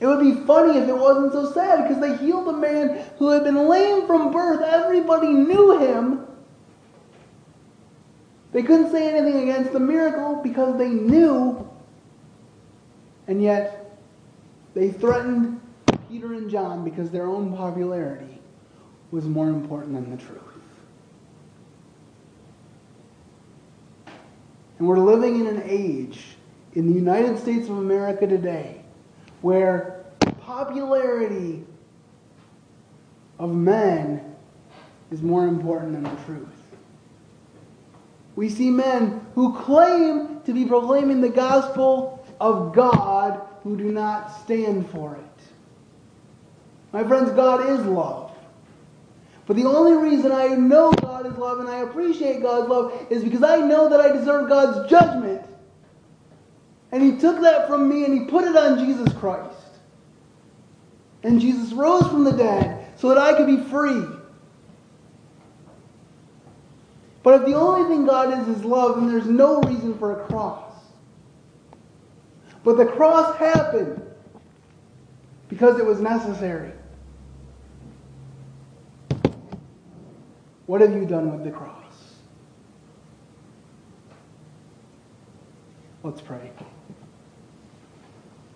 It 0.00 0.06
would 0.06 0.20
be 0.20 0.42
funny 0.46 0.78
if 0.78 0.88
it 0.88 0.96
wasn't 0.96 1.34
so 1.34 1.52
sad 1.52 1.86
because 1.86 2.00
they 2.00 2.16
healed 2.16 2.48
a 2.48 2.56
man 2.56 3.04
who 3.18 3.28
had 3.28 3.44
been 3.44 3.68
lame 3.68 4.06
from 4.06 4.32
birth. 4.32 4.62
Everybody 4.62 5.28
knew 5.28 5.78
him. 5.78 6.26
They 8.52 8.62
couldn't 8.62 8.90
say 8.90 9.14
anything 9.14 9.42
against 9.42 9.74
the 9.74 9.80
miracle 9.80 10.40
because 10.42 10.78
they 10.78 10.88
knew. 10.88 11.70
And 13.26 13.42
yet, 13.42 14.00
they 14.72 14.92
threatened 14.92 15.60
Peter 16.08 16.32
and 16.32 16.50
John 16.50 16.84
because 16.84 17.10
their 17.10 17.26
own 17.26 17.54
popularity 17.54 18.40
was 19.10 19.26
more 19.26 19.50
important 19.50 19.92
than 19.92 20.10
the 20.10 20.16
truth. 20.16 20.49
And 24.80 24.88
we're 24.88 24.98
living 24.98 25.40
in 25.40 25.46
an 25.46 25.62
age 25.66 26.24
in 26.72 26.86
the 26.86 26.94
United 26.94 27.38
States 27.38 27.68
of 27.68 27.76
America 27.76 28.26
today 28.26 28.80
where 29.42 30.06
popularity 30.40 31.62
of 33.38 33.54
men 33.54 34.34
is 35.10 35.20
more 35.20 35.46
important 35.46 35.92
than 35.92 36.04
the 36.04 36.22
truth. 36.22 36.48
We 38.36 38.48
see 38.48 38.70
men 38.70 39.26
who 39.34 39.54
claim 39.54 40.40
to 40.46 40.54
be 40.54 40.64
proclaiming 40.64 41.20
the 41.20 41.28
gospel 41.28 42.26
of 42.40 42.74
God 42.74 43.42
who 43.62 43.76
do 43.76 43.92
not 43.92 44.30
stand 44.44 44.88
for 44.88 45.14
it. 45.16 45.42
My 46.90 47.04
friends, 47.04 47.32
God 47.32 47.68
is 47.68 47.84
love. 47.84 48.29
But 49.46 49.56
the 49.56 49.64
only 49.64 50.08
reason 50.08 50.32
I 50.32 50.48
know 50.48 50.92
God 50.92 51.26
is 51.26 51.36
love 51.36 51.60
and 51.60 51.68
I 51.68 51.78
appreciate 51.78 52.42
God's 52.42 52.68
love 52.68 53.06
is 53.10 53.24
because 53.24 53.42
I 53.42 53.56
know 53.56 53.88
that 53.88 54.00
I 54.00 54.12
deserve 54.12 54.48
God's 54.48 54.88
judgment. 54.88 55.42
And 56.92 57.02
He 57.02 57.18
took 57.18 57.40
that 57.42 57.66
from 57.66 57.88
me 57.88 58.04
and 58.04 58.14
He 58.14 58.26
put 58.26 58.44
it 58.44 58.56
on 58.56 58.78
Jesus 58.84 59.12
Christ. 59.14 59.56
And 61.22 61.40
Jesus 61.40 61.72
rose 61.72 62.06
from 62.06 62.24
the 62.24 62.32
dead 62.32 62.86
so 62.96 63.08
that 63.08 63.18
I 63.18 63.34
could 63.34 63.46
be 63.46 63.58
free. 63.70 64.04
But 67.22 67.40
if 67.40 67.46
the 67.46 67.54
only 67.54 67.88
thing 67.88 68.06
God 68.06 68.38
is 68.40 68.56
is 68.56 68.64
love, 68.64 68.96
then 68.96 69.08
there's 69.08 69.26
no 69.26 69.60
reason 69.62 69.98
for 69.98 70.22
a 70.22 70.26
cross. 70.26 70.74
But 72.64 72.76
the 72.76 72.86
cross 72.86 73.36
happened 73.36 74.02
because 75.48 75.78
it 75.78 75.84
was 75.84 76.00
necessary. 76.00 76.72
What 80.70 80.82
have 80.82 80.94
you 80.94 81.04
done 81.04 81.32
with 81.32 81.42
the 81.42 81.50
cross? 81.50 82.14
Let's 86.04 86.20
pray. 86.20 86.52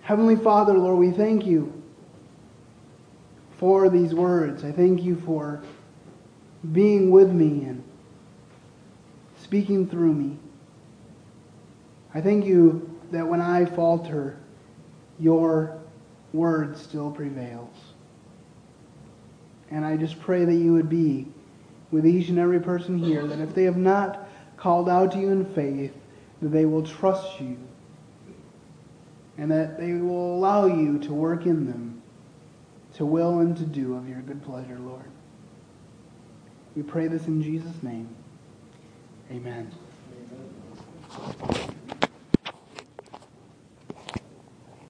Heavenly 0.02 0.36
Father, 0.36 0.74
Lord, 0.74 0.96
we 0.96 1.10
thank 1.10 1.44
you 1.44 1.72
for 3.58 3.88
these 3.88 4.14
words. 4.14 4.62
I 4.62 4.70
thank 4.70 5.02
you 5.02 5.16
for 5.26 5.64
being 6.70 7.10
with 7.10 7.32
me 7.32 7.64
and 7.64 7.82
speaking 9.38 9.88
through 9.88 10.14
me. 10.14 10.38
I 12.14 12.20
thank 12.20 12.44
you 12.44 12.96
that 13.10 13.26
when 13.26 13.40
I 13.40 13.64
falter, 13.64 14.38
your 15.18 15.80
word 16.32 16.78
still 16.78 17.10
prevails. 17.10 17.74
And 19.72 19.84
I 19.84 19.96
just 19.96 20.20
pray 20.20 20.44
that 20.44 20.54
you 20.54 20.74
would 20.74 20.88
be 20.88 21.26
with 21.94 22.04
each 22.04 22.28
and 22.28 22.40
every 22.40 22.58
person 22.58 22.98
here, 22.98 23.24
that 23.24 23.38
if 23.38 23.54
they 23.54 23.62
have 23.62 23.76
not 23.76 24.28
called 24.56 24.88
out 24.88 25.12
to 25.12 25.18
you 25.18 25.30
in 25.30 25.44
faith, 25.54 25.92
that 26.42 26.48
they 26.48 26.64
will 26.64 26.82
trust 26.82 27.40
you 27.40 27.56
and 29.38 29.48
that 29.50 29.78
they 29.78 29.92
will 29.92 30.36
allow 30.36 30.66
you 30.66 30.98
to 30.98 31.14
work 31.14 31.46
in 31.46 31.66
them 31.66 32.02
to 32.94 33.06
will 33.06 33.38
and 33.38 33.56
to 33.56 33.64
do 33.64 33.94
of 33.94 34.08
your 34.08 34.20
good 34.22 34.42
pleasure, 34.42 34.78
Lord. 34.80 35.08
We 36.74 36.82
pray 36.82 37.06
this 37.06 37.26
in 37.28 37.40
Jesus' 37.40 37.80
name. 37.82 38.08
Amen. 39.30 39.70
Amen. 41.42 41.74